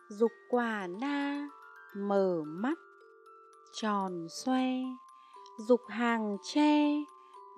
dục 0.09 0.33
quả 0.51 0.87
na, 1.01 1.49
mở 1.97 2.43
mắt, 2.47 2.79
tròn 3.73 4.27
xoe, 4.45 4.71
dục 5.69 5.81
hàng 5.89 6.37
tre 6.43 7.05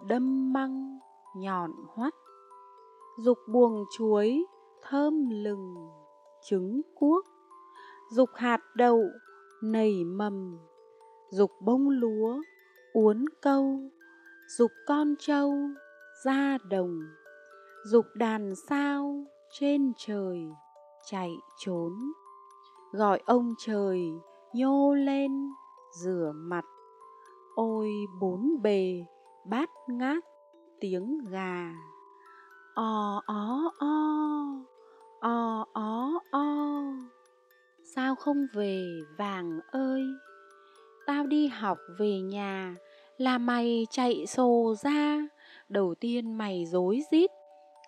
đâm 0.07 0.53
măng, 0.53 0.99
nhọn 1.37 1.71
hoắt, 1.89 2.15
dục 3.19 3.39
buồng 3.49 3.85
chuối, 3.97 4.45
thơm 4.83 5.31
lừng, 5.31 5.75
trứng 6.49 6.81
cuốc, 6.95 7.25
dục 8.11 8.31
hạt 8.35 8.61
đậu, 8.77 9.03
nảy 9.63 10.05
mầm, 10.05 10.59
dục 11.31 11.51
bông 11.61 11.91
lúa, 11.91 12.41
uốn 12.93 13.25
câu, 13.43 13.81
dục 14.59 14.71
con 14.87 15.15
trâu 15.19 15.55
ra 16.25 16.59
đồng, 16.71 16.99
dục 17.85 18.07
đàn 18.15 18.55
sao 18.69 19.25
trên 19.61 19.93
trời 19.97 20.49
chạy 21.11 21.31
trốn. 21.59 21.93
Gọi 22.93 23.23
ông 23.27 23.55
trời, 23.59 24.01
nhô 24.55 24.95
lên 24.95 25.33
rửa 26.03 26.33
mặt, 26.35 26.65
ôi 27.55 27.91
bốn 28.21 28.63
bề 28.63 29.05
bát 29.51 29.71
ngát 29.89 30.25
tiếng 30.81 31.19
gà. 31.31 31.73
O 32.75 33.23
ó 33.27 33.73
o 33.79 33.95
o 35.21 35.65
ó 35.73 36.11
ờ, 36.33 36.39
o 36.39 36.45
sao 37.95 38.15
không 38.15 38.47
về, 38.55 38.85
vàng 39.19 39.61
ơi? 39.71 40.03
Tao 41.07 41.27
đi 41.27 41.47
học 41.47 41.79
về 41.99 42.21
nhà 42.21 42.75
là 43.17 43.39
mày 43.39 43.87
chạy 43.91 44.27
sồ 44.27 44.75
ra. 44.83 45.29
Đầu 45.69 45.95
tiên 45.95 46.39
mày 46.39 46.67
rối 46.67 47.01
rít, 47.11 47.31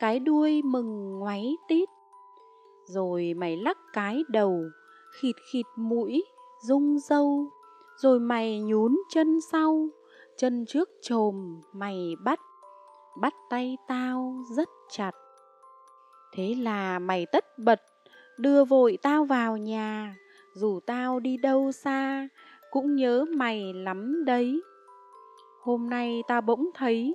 cái 0.00 0.18
đuôi 0.18 0.62
mừng 0.62 1.18
ngoáy 1.18 1.56
tít. 1.68 1.88
Rồi 2.88 3.34
mày 3.36 3.56
lắc 3.56 3.76
cái 3.92 4.22
đầu, 4.28 4.60
khịt 5.20 5.36
khịt 5.52 5.66
mũi, 5.76 6.24
rung 6.68 6.98
râu. 6.98 7.46
Rồi 7.96 8.20
mày 8.20 8.60
nhún 8.60 8.96
chân 9.10 9.40
sau 9.52 9.88
chân 10.40 10.66
trước 10.66 10.88
chồm 11.02 11.60
mày 11.72 12.16
bắt 12.24 12.40
bắt 13.20 13.34
tay 13.50 13.76
tao 13.88 14.34
rất 14.56 14.68
chặt. 14.90 15.10
Thế 16.32 16.54
là 16.54 16.98
mày 16.98 17.26
tất 17.32 17.44
bật, 17.58 17.80
đưa 18.38 18.64
vội 18.64 18.98
tao 19.02 19.24
vào 19.24 19.56
nhà, 19.56 20.16
dù 20.54 20.80
tao 20.86 21.20
đi 21.20 21.36
đâu 21.36 21.72
xa, 21.72 22.28
cũng 22.70 22.94
nhớ 22.94 23.24
mày 23.36 23.72
lắm 23.74 24.24
đấy. 24.24 24.60
Hôm 25.62 25.90
nay 25.90 26.22
tao 26.28 26.40
bỗng 26.40 26.70
thấy 26.74 27.14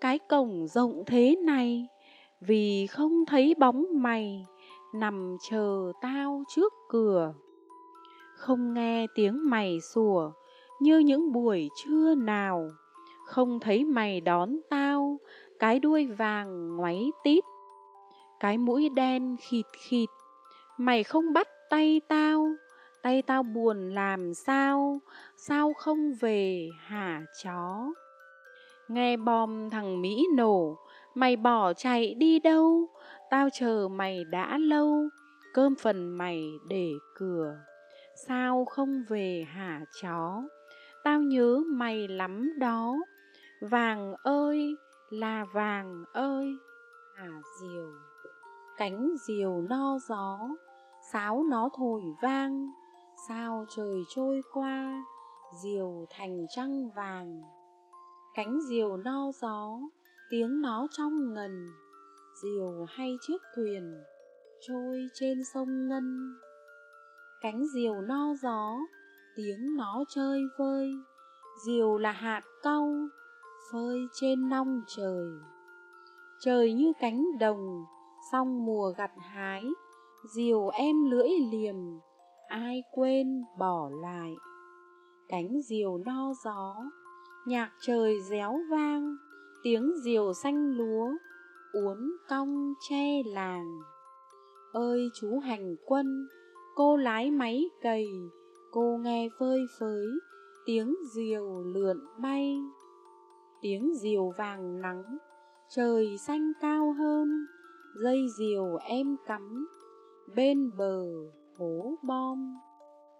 cái 0.00 0.18
cổng 0.18 0.66
rộng 0.66 1.02
thế 1.06 1.36
này, 1.36 1.86
vì 2.40 2.86
không 2.86 3.26
thấy 3.26 3.54
bóng 3.58 3.84
mày 3.92 4.46
nằm 4.94 5.36
chờ 5.50 5.92
tao 6.02 6.42
trước 6.54 6.72
cửa. 6.88 7.34
Không 8.36 8.74
nghe 8.74 9.06
tiếng 9.14 9.50
mày 9.50 9.80
sủa 9.94 10.32
như 10.82 10.98
những 10.98 11.32
buổi 11.32 11.70
trưa 11.84 12.14
nào. 12.14 12.70
Không 13.26 13.60
thấy 13.60 13.84
mày 13.84 14.20
đón 14.20 14.60
tao, 14.70 15.18
cái 15.58 15.78
đuôi 15.78 16.06
vàng 16.06 16.76
ngoáy 16.76 17.10
tít, 17.24 17.44
cái 18.40 18.58
mũi 18.58 18.88
đen 18.88 19.36
khịt 19.40 19.66
khịt. 19.72 20.08
Mày 20.78 21.04
không 21.04 21.32
bắt 21.32 21.48
tay 21.70 22.00
tao 22.08 22.48
tay 23.02 23.22
tao 23.22 23.42
buồn 23.42 23.94
làm 23.94 24.34
sao 24.34 25.00
sao 25.36 25.72
không 25.72 26.14
về 26.20 26.68
hả 26.78 27.22
chó? 27.44 27.92
Nghe 28.88 29.16
bom 29.16 29.70
thằng 29.70 30.02
mỹ 30.02 30.26
nổ, 30.36 30.78
mày 31.14 31.36
bỏ 31.36 31.72
chạy 31.72 32.14
đi 32.14 32.38
đâu? 32.38 32.88
Tao 33.30 33.48
chờ 33.52 33.88
mày 33.90 34.24
đã 34.24 34.58
lâu, 34.58 35.08
cơm 35.54 35.74
phần 35.74 36.18
mày 36.18 36.50
để 36.68 36.92
cửa. 37.14 37.56
Sao 38.26 38.64
không 38.64 39.04
về 39.08 39.46
hả 39.48 39.80
chó? 40.02 40.42
Tao 41.04 41.20
nhớ 41.20 41.62
mày 41.66 42.08
lắm 42.08 42.52
đó. 42.58 42.96
Vàng 43.60 44.14
ơi, 44.22 44.76
là 45.10 45.44
vàng 45.52 46.04
ơi. 46.12 46.56
À 47.16 47.28
diều, 47.60 47.92
cánh 48.76 49.14
diều 49.26 49.62
no 49.70 49.98
gió, 50.08 50.38
sáo 51.12 51.44
nó 51.50 51.68
thổi 51.76 52.02
vang. 52.22 52.66
Sao 53.28 53.66
trời 53.76 54.02
trôi 54.08 54.42
qua, 54.52 55.04
diều 55.62 56.06
thành 56.10 56.46
trăng 56.56 56.90
vàng. 56.96 57.42
Cánh 58.34 58.60
diều 58.68 58.96
no 58.96 59.30
gió, 59.40 59.78
tiếng 60.30 60.60
nó 60.60 60.86
trong 60.90 61.34
ngần. 61.34 61.66
Diều 62.42 62.84
hay 62.88 63.16
chiếc 63.20 63.42
thuyền, 63.56 64.02
trôi 64.68 65.06
trên 65.14 65.44
sông 65.54 65.88
ngân. 65.88 66.34
Cánh 67.40 67.62
diều 67.74 68.00
no 68.00 68.34
gió 68.42 68.78
tiếng 69.36 69.76
nó 69.76 70.04
chơi 70.08 70.42
vơi, 70.58 70.90
diều 71.66 71.98
là 71.98 72.12
hạt 72.12 72.42
cau 72.62 73.08
phơi 73.72 73.98
trên 74.20 74.48
nong 74.48 74.80
trời. 74.96 75.26
Trời 76.40 76.72
như 76.72 76.92
cánh 77.00 77.24
đồng 77.40 77.84
xong 78.32 78.66
mùa 78.66 78.92
gặt 78.96 79.10
hái, 79.18 79.64
diều 80.34 80.68
em 80.68 81.10
lưỡi 81.10 81.28
liềm, 81.52 81.76
ai 82.48 82.82
quên 82.92 83.42
bỏ 83.58 83.90
lại. 84.02 84.34
Cánh 85.28 85.62
diều 85.62 85.98
no 85.98 86.32
gió, 86.44 86.76
nhạc 87.46 87.70
trời 87.80 88.20
réo 88.30 88.58
vang, 88.70 89.16
tiếng 89.62 89.92
diều 90.04 90.32
xanh 90.32 90.76
lúa, 90.76 91.10
uốn 91.72 91.98
cong 92.28 92.72
che 92.88 93.22
làng. 93.26 93.78
Ơi 94.72 95.08
chú 95.14 95.38
hành 95.38 95.76
quân, 95.86 96.26
cô 96.74 96.96
lái 96.96 97.30
máy 97.30 97.64
cày 97.82 98.06
cô 98.72 98.98
nghe 99.02 99.28
phơi 99.38 99.66
phới, 99.78 100.06
tiếng 100.66 100.94
diều 101.14 101.62
lượn 101.62 102.00
bay. 102.18 102.58
Tiếng 103.60 103.94
diều 103.94 104.30
vàng 104.38 104.80
nắng, 104.80 105.18
trời 105.68 106.18
xanh 106.26 106.52
cao 106.60 106.92
hơn. 106.98 107.46
Dây 108.02 108.26
diều 108.38 108.76
em 108.76 109.16
cắm 109.26 109.66
bên 110.36 110.70
bờ 110.78 111.04
hố 111.56 111.94
bom. 112.02 112.54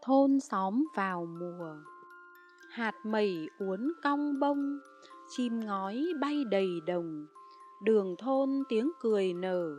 Thôn 0.02 0.40
xóm 0.40 0.84
vào 0.96 1.26
mùa, 1.40 1.74
hạt 2.70 2.94
mẩy 3.04 3.48
uốn 3.58 3.92
cong 4.02 4.40
bông. 4.40 4.78
Chim 5.28 5.60
ngói 5.60 6.04
bay 6.20 6.44
đầy 6.50 6.68
đồng, 6.86 7.26
đường 7.82 8.14
thôn 8.18 8.50
tiếng 8.68 8.90
cười 9.00 9.32
nở. 9.32 9.76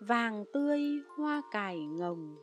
Vàng 0.00 0.44
tươi 0.52 0.80
hoa 1.16 1.42
cải 1.52 1.86
ngồng 1.86 2.36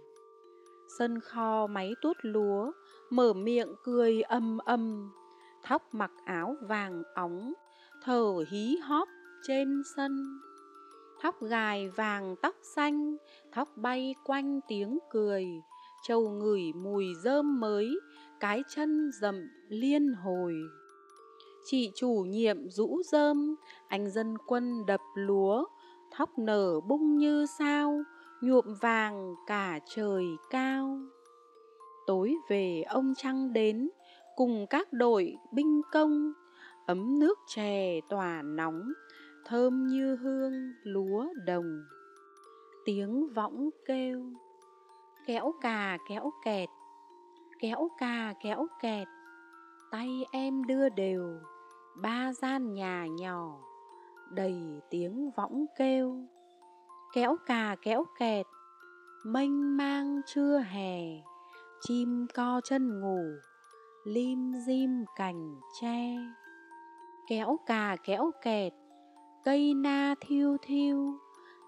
sân 1.00 1.20
kho 1.20 1.68
máy 1.68 1.96
tuốt 2.02 2.18
lúa, 2.22 2.72
mở 3.10 3.34
miệng 3.34 3.68
cười 3.84 4.22
âm 4.22 4.58
âm. 4.58 5.12
Thóc 5.64 5.94
mặc 5.94 6.12
áo 6.26 6.56
vàng 6.62 7.04
óng, 7.16 7.54
thở 8.04 8.44
hí 8.50 8.78
hóp 8.84 9.08
trên 9.48 9.82
sân. 9.96 10.40
Thóc 11.22 11.42
gài 11.42 11.90
vàng 11.90 12.36
tóc 12.42 12.56
xanh, 12.76 13.18
thóc 13.52 13.70
bay 13.76 14.16
quanh 14.24 14.60
tiếng 14.68 15.00
cười. 15.12 15.46
Trâu 16.08 16.30
ngửi 16.30 16.74
mùi 16.76 17.06
rơm 17.24 17.60
mới, 17.60 18.00
cái 18.40 18.64
chân 18.70 19.12
rậm 19.22 19.50
liên 19.70 20.14
hồi. 20.14 20.56
Chị 21.66 21.92
chủ 21.96 22.26
nhiệm 22.28 22.70
rũ 22.70 23.02
rơm, 23.12 23.56
anh 23.88 24.10
dân 24.10 24.38
quân 24.48 24.86
đập 24.86 25.02
lúa. 25.16 25.66
Thóc 26.12 26.30
nở 26.40 26.80
bung 26.88 27.18
như 27.18 27.46
sao 27.60 28.04
nhuộm 28.44 28.66
vàng 28.82 29.36
cả 29.48 29.80
trời 29.96 30.26
cao. 30.50 31.00
Tối 32.08 32.36
về, 32.50 32.84
ông 32.90 33.14
trăng 33.18 33.54
đến, 33.54 33.90
cùng 34.36 34.66
các 34.70 34.94
đội 34.94 35.36
binh 35.52 35.82
công, 35.92 36.34
ấm 36.86 37.20
nước 37.20 37.40
chè 37.48 38.00
tỏa 38.10 38.42
nóng, 38.42 38.82
thơm 39.46 39.88
như 39.88 40.16
hương 40.16 40.54
lúa 40.84 41.28
đồng. 41.46 41.84
Tiếng 42.86 43.34
võng 43.34 43.70
kêu, 43.86 44.24
kéo 45.26 45.54
cà, 45.62 45.98
kéo 46.10 46.32
kẹt, 46.46 46.70
kéo 47.60 47.90
cà, 48.00 48.34
kéo 48.44 48.68
kẹt. 48.82 49.08
Tay 49.92 50.10
em 50.32 50.64
đưa 50.64 50.90
đều, 50.90 51.40
ba 52.02 52.34
gian 52.34 52.74
nhà 52.74 53.08
nhỏ, 53.08 53.60
đầy 54.32 54.82
tiếng 54.90 55.32
võng 55.36 55.66
kêu 55.78 56.28
kéo 57.14 57.36
cà, 57.46 57.76
kéo 57.82 58.06
kẹt. 58.20 58.46
Mênh 59.26 59.78
mang 59.78 60.22
trưa 60.26 60.58
hè, 60.58 61.00
chim 61.82 62.28
co 62.34 62.62
chân 62.64 63.00
ngủ, 63.02 63.20
lim 64.04 64.54
dim 64.68 65.06
cành 65.16 65.56
tre. 65.82 66.18
Kéo 67.28 67.60
cà, 67.66 67.96
kéo 68.04 68.32
kẹt, 68.42 68.74
cây 69.44 69.74
na 69.74 70.16
thiêu 70.22 70.58
thiêu, 70.62 71.14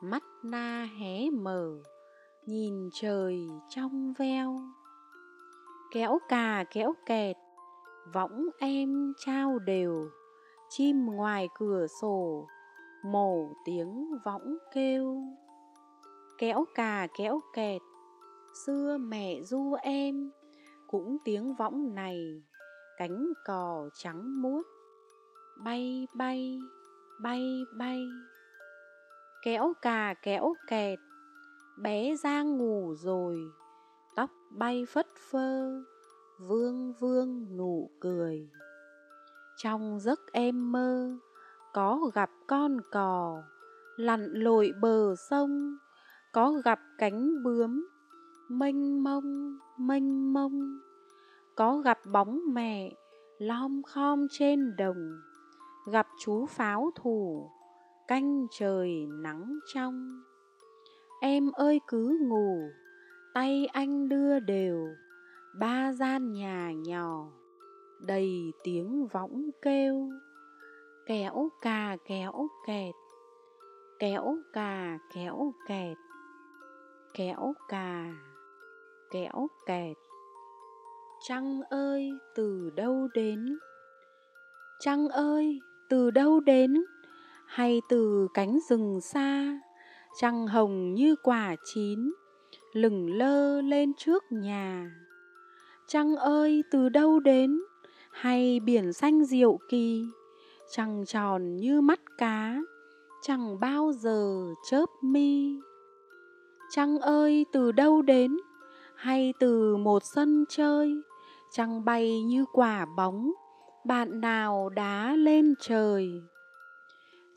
mắt 0.02 0.24
na 0.44 0.88
hé 1.00 1.30
mở, 1.30 1.70
nhìn 2.46 2.90
trời 2.94 3.48
trong 3.70 4.14
veo. 4.18 4.60
Kéo 5.94 6.20
cà, 6.30 6.64
kéo 6.72 6.94
kẹt, 7.06 7.36
võng 8.14 8.50
em 8.60 9.14
trao 9.26 9.60
đều, 9.60 10.10
chim 10.70 11.06
ngoài 11.06 11.50
cửa 11.60 11.88
sổ 12.02 12.48
mổ 13.12 13.54
tiếng 13.66 14.18
võng 14.26 14.58
kêu. 14.74 15.24
Kéo 16.38 16.66
cà, 16.76 17.08
kéo 17.18 17.42
kẹt, 17.54 17.82
xưa 18.66 18.98
mẹ 18.98 19.42
du 19.42 19.74
em. 19.74 20.32
Cũng 20.88 21.18
tiếng 21.26 21.56
võng 21.56 21.96
này, 21.96 22.44
cánh 22.98 23.34
cò 23.46 23.90
trắng 23.94 24.42
muốt. 24.42 24.62
Bay 25.64 26.08
bay 26.14 26.60
bay 27.22 27.64
bay. 27.78 28.00
Kéo 29.44 29.74
cà, 29.82 30.14
kéo 30.22 30.54
kẹt, 30.68 31.00
bé 31.78 32.16
giang 32.16 32.58
ngủ 32.58 32.94
rồi. 32.96 33.38
Tóc 34.16 34.30
bay 34.50 34.86
phất 34.90 35.08
phơ, 35.32 35.82
vương 36.40 36.94
vương 37.00 37.58
nụ 37.58 37.90
cười. 38.00 38.50
Trong 39.58 40.00
giấc 40.00 40.20
em 40.32 40.72
mơ 40.72 41.18
có 41.76 42.12
gặp 42.14 42.30
con 42.48 42.78
cò, 42.92 43.44
lặn 43.96 44.34
lội 44.34 44.74
bờ 44.82 45.16
sông, 45.30 45.78
có 46.32 46.52
gặp 46.66 46.80
cánh 46.98 47.44
bướm, 47.44 47.88
mênh 48.50 49.04
mông 49.04 49.58
mênh 49.78 50.34
mông, 50.34 50.80
có 51.56 51.78
gặp 51.78 52.00
bóng 52.12 52.40
mẹ, 52.54 52.96
lom 53.38 53.82
khom 53.84 54.28
trên 54.32 54.76
đồng, 54.76 55.20
gặp 55.92 56.08
chú 56.20 56.46
pháo 56.46 56.92
thủ, 56.96 57.50
canh 58.08 58.48
trời 58.60 59.08
nắng 59.12 59.60
trong. 59.74 60.22
Em 61.22 61.52
ơi 61.52 61.82
cứ 61.88 62.18
ngủ, 62.22 62.70
tay 63.34 63.66
anh 63.66 64.10
đưa 64.10 64.40
đều, 64.40 64.88
ba 65.60 65.94
gian 65.94 66.32
nhà 66.32 66.72
nhỏ, 66.72 67.28
đầy 68.08 68.54
tiếng 68.64 69.08
võng 69.08 69.50
kêu 69.62 70.10
kéo 71.06 71.50
cà 71.62 71.98
kéo 72.06 72.48
kẹt. 72.68 72.96
Kéo 74.00 74.38
cà 74.54 74.98
kéo 75.14 75.54
kẹt. 75.68 75.98
Kéo 77.14 77.54
cà 77.68 78.14
kéo 79.12 79.48
kẹt. 79.66 79.98
Trăng 81.28 81.62
ơi, 81.70 82.12
từ 82.36 82.70
đâu 82.76 83.08
đến? 83.14 83.58
Trăng 84.80 85.10
ơi, 85.10 85.60
từ 85.90 86.12
đâu 86.12 86.40
đến? 86.40 86.84
Hay 87.46 87.82
từ 87.90 88.28
cánh 88.34 88.60
rừng 88.70 89.02
xa? 89.02 89.60
Trăng 90.20 90.48
hồng 90.48 90.94
như 90.94 91.16
quả 91.24 91.56
chín 91.74 92.00
lừng 92.74 93.18
lơ 93.18 93.62
lên 93.62 93.94
trước 93.98 94.24
nhà. 94.32 94.92
Trăng 95.88 96.16
ơi, 96.16 96.64
từ 96.72 96.90
đâu 96.90 97.20
đến? 97.20 97.60
Hay 98.12 98.60
biển 98.60 98.94
xanh 98.94 99.26
diệu 99.26 99.60
kỳ? 99.70 100.06
Trăng 100.72 101.06
tròn 101.06 101.56
như 101.56 101.82
mắt 101.82 102.00
cá, 102.18 102.58
chẳng 103.22 103.60
bao 103.60 103.92
giờ 103.94 104.54
chớp 104.70 104.86
mi. 105.02 105.60
Trăng 106.72 107.00
ơi, 107.00 107.46
từ 107.52 107.72
đâu 107.72 108.02
đến? 108.02 108.38
Hay 108.96 109.34
từ 109.40 109.78
một 109.78 110.04
sân 110.04 110.46
chơi? 110.50 111.02
Trăng 111.52 111.86
bay 111.86 112.24
như 112.24 112.46
quả 112.54 112.86
bóng? 112.98 113.32
Bạn 113.86 114.22
nào 114.22 114.70
đá 114.70 115.16
lên 115.16 115.54
trời? 115.62 116.10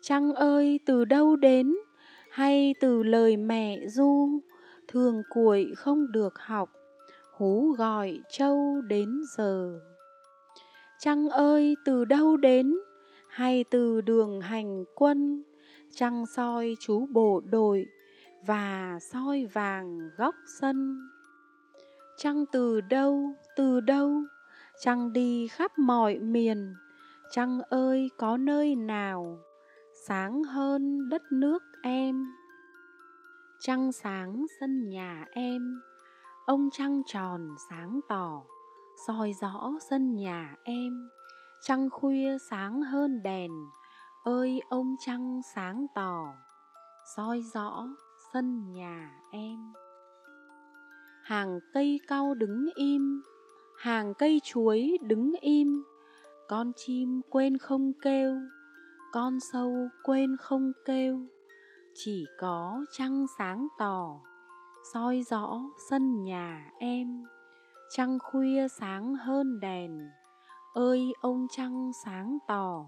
Trăng 0.03 0.35
ơi, 0.35 0.81
từ 0.87 1.05
đâu 1.05 1.37
đến? 1.37 1.75
Hay 2.31 2.75
từ 2.81 3.03
lời 3.03 3.37
mẹ 3.37 3.79
du 3.88 4.41
thường 4.88 5.23
cuội 5.31 5.73
không 5.77 6.12
được 6.12 6.38
học, 6.38 6.71
hú 7.33 7.73
gọi 7.73 8.21
trâu 8.31 8.81
đến 8.88 9.21
giờ. 9.37 9.81
Trăng 11.01 11.29
ơi, 11.29 11.77
từ 11.85 12.05
đâu 12.05 12.37
đến? 12.37 12.75
Hay 13.38 13.64
từ 13.70 14.01
đường 14.01 14.40
hành 14.40 14.85
quân, 14.94 15.42
trăng 15.90 16.27
soi 16.27 16.77
chú 16.81 17.07
bộ 17.07 17.40
đội 17.44 17.87
và 18.46 18.98
soi 19.01 19.46
vàng 19.53 19.98
góc 20.16 20.35
sân. 20.61 21.01
Trăng 22.16 22.44
từ 22.53 22.81
đâu 22.81 23.33
từ 23.57 23.81
đâu, 23.81 24.22
trăng 24.81 25.12
đi 25.12 25.48
khắp 25.48 25.79
mọi 25.79 26.18
miền, 26.18 26.74
trăng 27.31 27.61
ơi 27.62 28.11
có 28.16 28.37
nơi 28.37 28.74
nào 28.74 29.38
sáng 30.07 30.44
hơn 30.44 31.09
đất 31.09 31.22
nước 31.33 31.62
em? 31.83 32.27
Trăng 33.61 33.92
sáng 33.92 34.46
sân 34.61 34.88
nhà 34.88 35.27
em, 35.33 35.81
ông 36.46 36.68
trăng 36.72 37.03
tròn 37.07 37.48
sáng 37.70 38.01
tỏ, 38.09 38.42
soi 39.07 39.33
rõ 39.40 39.72
sân 39.90 40.14
nhà 40.14 40.57
em 40.64 41.09
trăng 41.61 41.90
khuya 41.90 42.38
sáng 42.51 42.83
hơn 42.83 43.23
đèn, 43.23 43.51
ơi 44.25 44.61
ông 44.68 44.97
trăng 45.07 45.40
sáng 45.55 45.87
tỏ, 45.94 46.35
soi 47.16 47.42
rõ 47.55 47.88
sân 48.33 48.73
nhà 48.73 49.11
em. 49.31 49.73
Hàng 51.23 51.59
cây 51.73 52.01
cau 52.09 52.35
đứng 52.35 52.68
im, 52.75 53.23
hàng 53.79 54.14
cây 54.14 54.40
chuối 54.44 54.99
đứng 55.03 55.33
im, 55.40 55.83
con 56.49 56.73
chim 56.77 57.21
quên 57.31 57.59
không 57.59 57.92
kêu, 58.03 58.40
con 59.12 59.40
sâu 59.53 59.88
quên 60.05 60.37
không 60.37 60.73
kêu. 60.85 61.21
Chỉ 61.94 62.27
có 62.38 62.85
trăng 62.92 63.27
sáng 63.38 63.68
tỏ, 63.79 64.21
soi 64.92 65.23
rõ 65.31 65.61
sân 65.90 66.25
nhà 66.25 66.71
em. 66.79 67.25
Trăng 67.90 68.18
khuya 68.18 68.68
sáng 68.68 69.14
hơn 69.14 69.61
đèn 69.61 70.09
ơi, 70.79 71.12
ông 71.21 71.47
trăng 71.51 71.91
sáng 72.05 72.38
tỏ, 72.49 72.87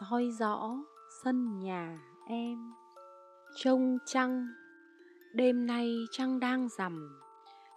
soi 0.00 0.30
rõ 0.38 0.76
sân 1.24 1.58
nhà 1.58 1.98
em. 2.26 2.72
Trông 3.56 3.98
trăng, 4.06 4.48
đêm 5.34 5.66
nay 5.66 5.94
trăng 6.10 6.40
đang 6.40 6.68
rằm, 6.78 7.20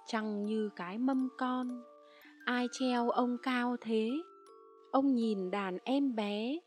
trăng 0.07 0.45
như 0.45 0.69
cái 0.75 0.97
mâm 0.97 1.29
con. 1.37 1.83
Ai 2.45 2.67
treo 2.71 3.09
ông 3.09 3.37
cao 3.43 3.75
thế? 3.81 4.11
Ông 4.91 5.15
nhìn 5.15 5.51
đàn 5.51 5.77
em 5.83 6.15
bé, 6.15 6.59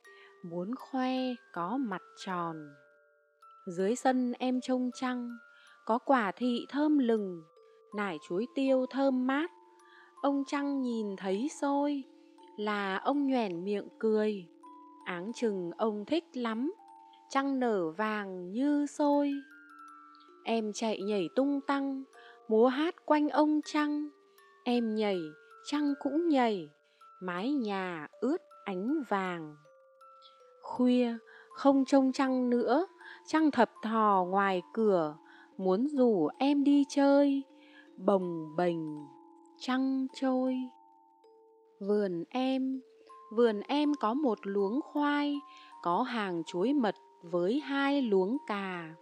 muốn 0.43 0.75
khoe 0.75 1.15
có 1.53 1.77
mặt 1.77 2.03
tròn. 2.25 2.57
Dưới 3.67 3.97
sân 3.97 4.33
em 4.33 4.61
trông 4.61 4.91
trăng, 4.95 5.29
có 5.85 5.99
quả 5.99 6.33
thị 6.37 6.67
thơm 6.69 6.99
lừng, 6.99 7.43
nải 7.97 8.19
chuối 8.29 8.47
tiêu 8.55 8.87
thơm 8.91 9.27
mát. 9.27 9.51
Ông 10.23 10.45
trăng 10.47 10.83
nhìn 10.83 11.17
thấy 11.17 11.49
xôi 11.61 12.05
là 12.57 12.97
ông 12.97 13.27
nhoẻn 13.27 13.65
miệng 13.65 13.89
cười. 13.99 14.47
Áng 15.05 15.33
chừng 15.33 15.71
ông 15.77 16.05
thích 16.05 16.25
lắm, 16.35 16.75
trăng 17.31 17.61
nở 17.61 17.91
vàng 17.91 18.53
như 18.53 18.87
sôi. 18.87 19.33
em 20.45 20.73
chạy 20.73 21.03
nhảy 21.03 21.29
tung 21.37 21.61
tăng, 21.67 22.05
múa 22.49 22.67
hát 22.67 22.95
quanh 23.07 23.29
ông 23.29 23.61
trăng. 23.65 24.09
Em 24.65 24.95
nhảy, 24.95 25.21
trăng 25.65 25.95
cũng 26.03 26.29
nhảy, 26.29 26.69
mái 27.21 27.53
nhà 27.53 28.09
ướt 28.21 28.37
ánh 28.65 29.03
vàng. 29.09 29.57
Khuya, 30.63 31.17
không 31.51 31.85
trông 31.85 32.13
trăng 32.13 32.51
nữa, 32.51 32.87
trăng 33.27 33.51
thập 33.51 33.71
thò 33.83 34.27
ngoài 34.29 34.63
cửa, 34.73 35.17
muốn 35.57 35.87
rủ 35.87 36.29
em 36.39 36.65
đi 36.65 36.85
chơi. 36.89 37.43
Bồng 37.97 38.57
bềnh, 38.57 39.07
trăng 39.59 40.07
trôi 40.15 40.57
vườn 41.81 42.25
em 42.31 42.81
vườn 43.31 43.61
em 43.61 43.95
có 43.95 44.15
một 44.15 44.39
luống 44.43 44.81
khoai, 44.83 45.41
có 45.83 46.03
hàng 46.03 46.43
chuối 46.47 46.73
mật 46.73 46.95
với 47.23 47.61
hai 47.61 48.03
luống 48.03 48.37
cà. 48.47 48.95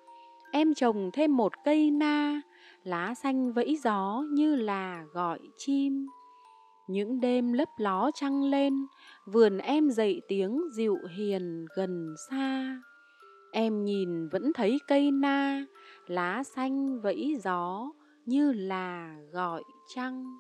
Em 0.53 0.75
trồng 0.75 1.11
thêm 1.13 1.37
một 1.37 1.53
cây 1.65 1.91
na, 1.91 2.41
lá 2.85 3.15
xanh 3.15 3.53
vẫy 3.53 3.77
gió 3.85 4.25
như 4.33 4.57
là 4.57 5.05
gọi 5.13 5.39
chim. 5.57 6.07
Những 6.89 7.21
đêm 7.21 7.53
lấp 7.53 7.69
ló 7.79 8.11
trăng 8.15 8.45
lên, 8.45 8.87
vườn 9.27 9.59
em 9.59 9.91
dậy 9.91 10.23
tiếng 10.29 10.61
dịu 10.77 10.99
hiền 11.17 11.67
gần 11.77 12.15
xa. 12.31 12.81
Em 13.53 13.85
nhìn 13.85 14.29
vẫn 14.29 14.53
thấy 14.53 14.79
cây 14.89 15.11
na, 15.11 15.65
lá 16.07 16.43
xanh 16.43 17.01
vẫy 17.01 17.37
gió 17.45 17.91
như 18.27 18.53
là 18.53 19.17
gọi 19.33 19.63
trăng. 19.95 20.37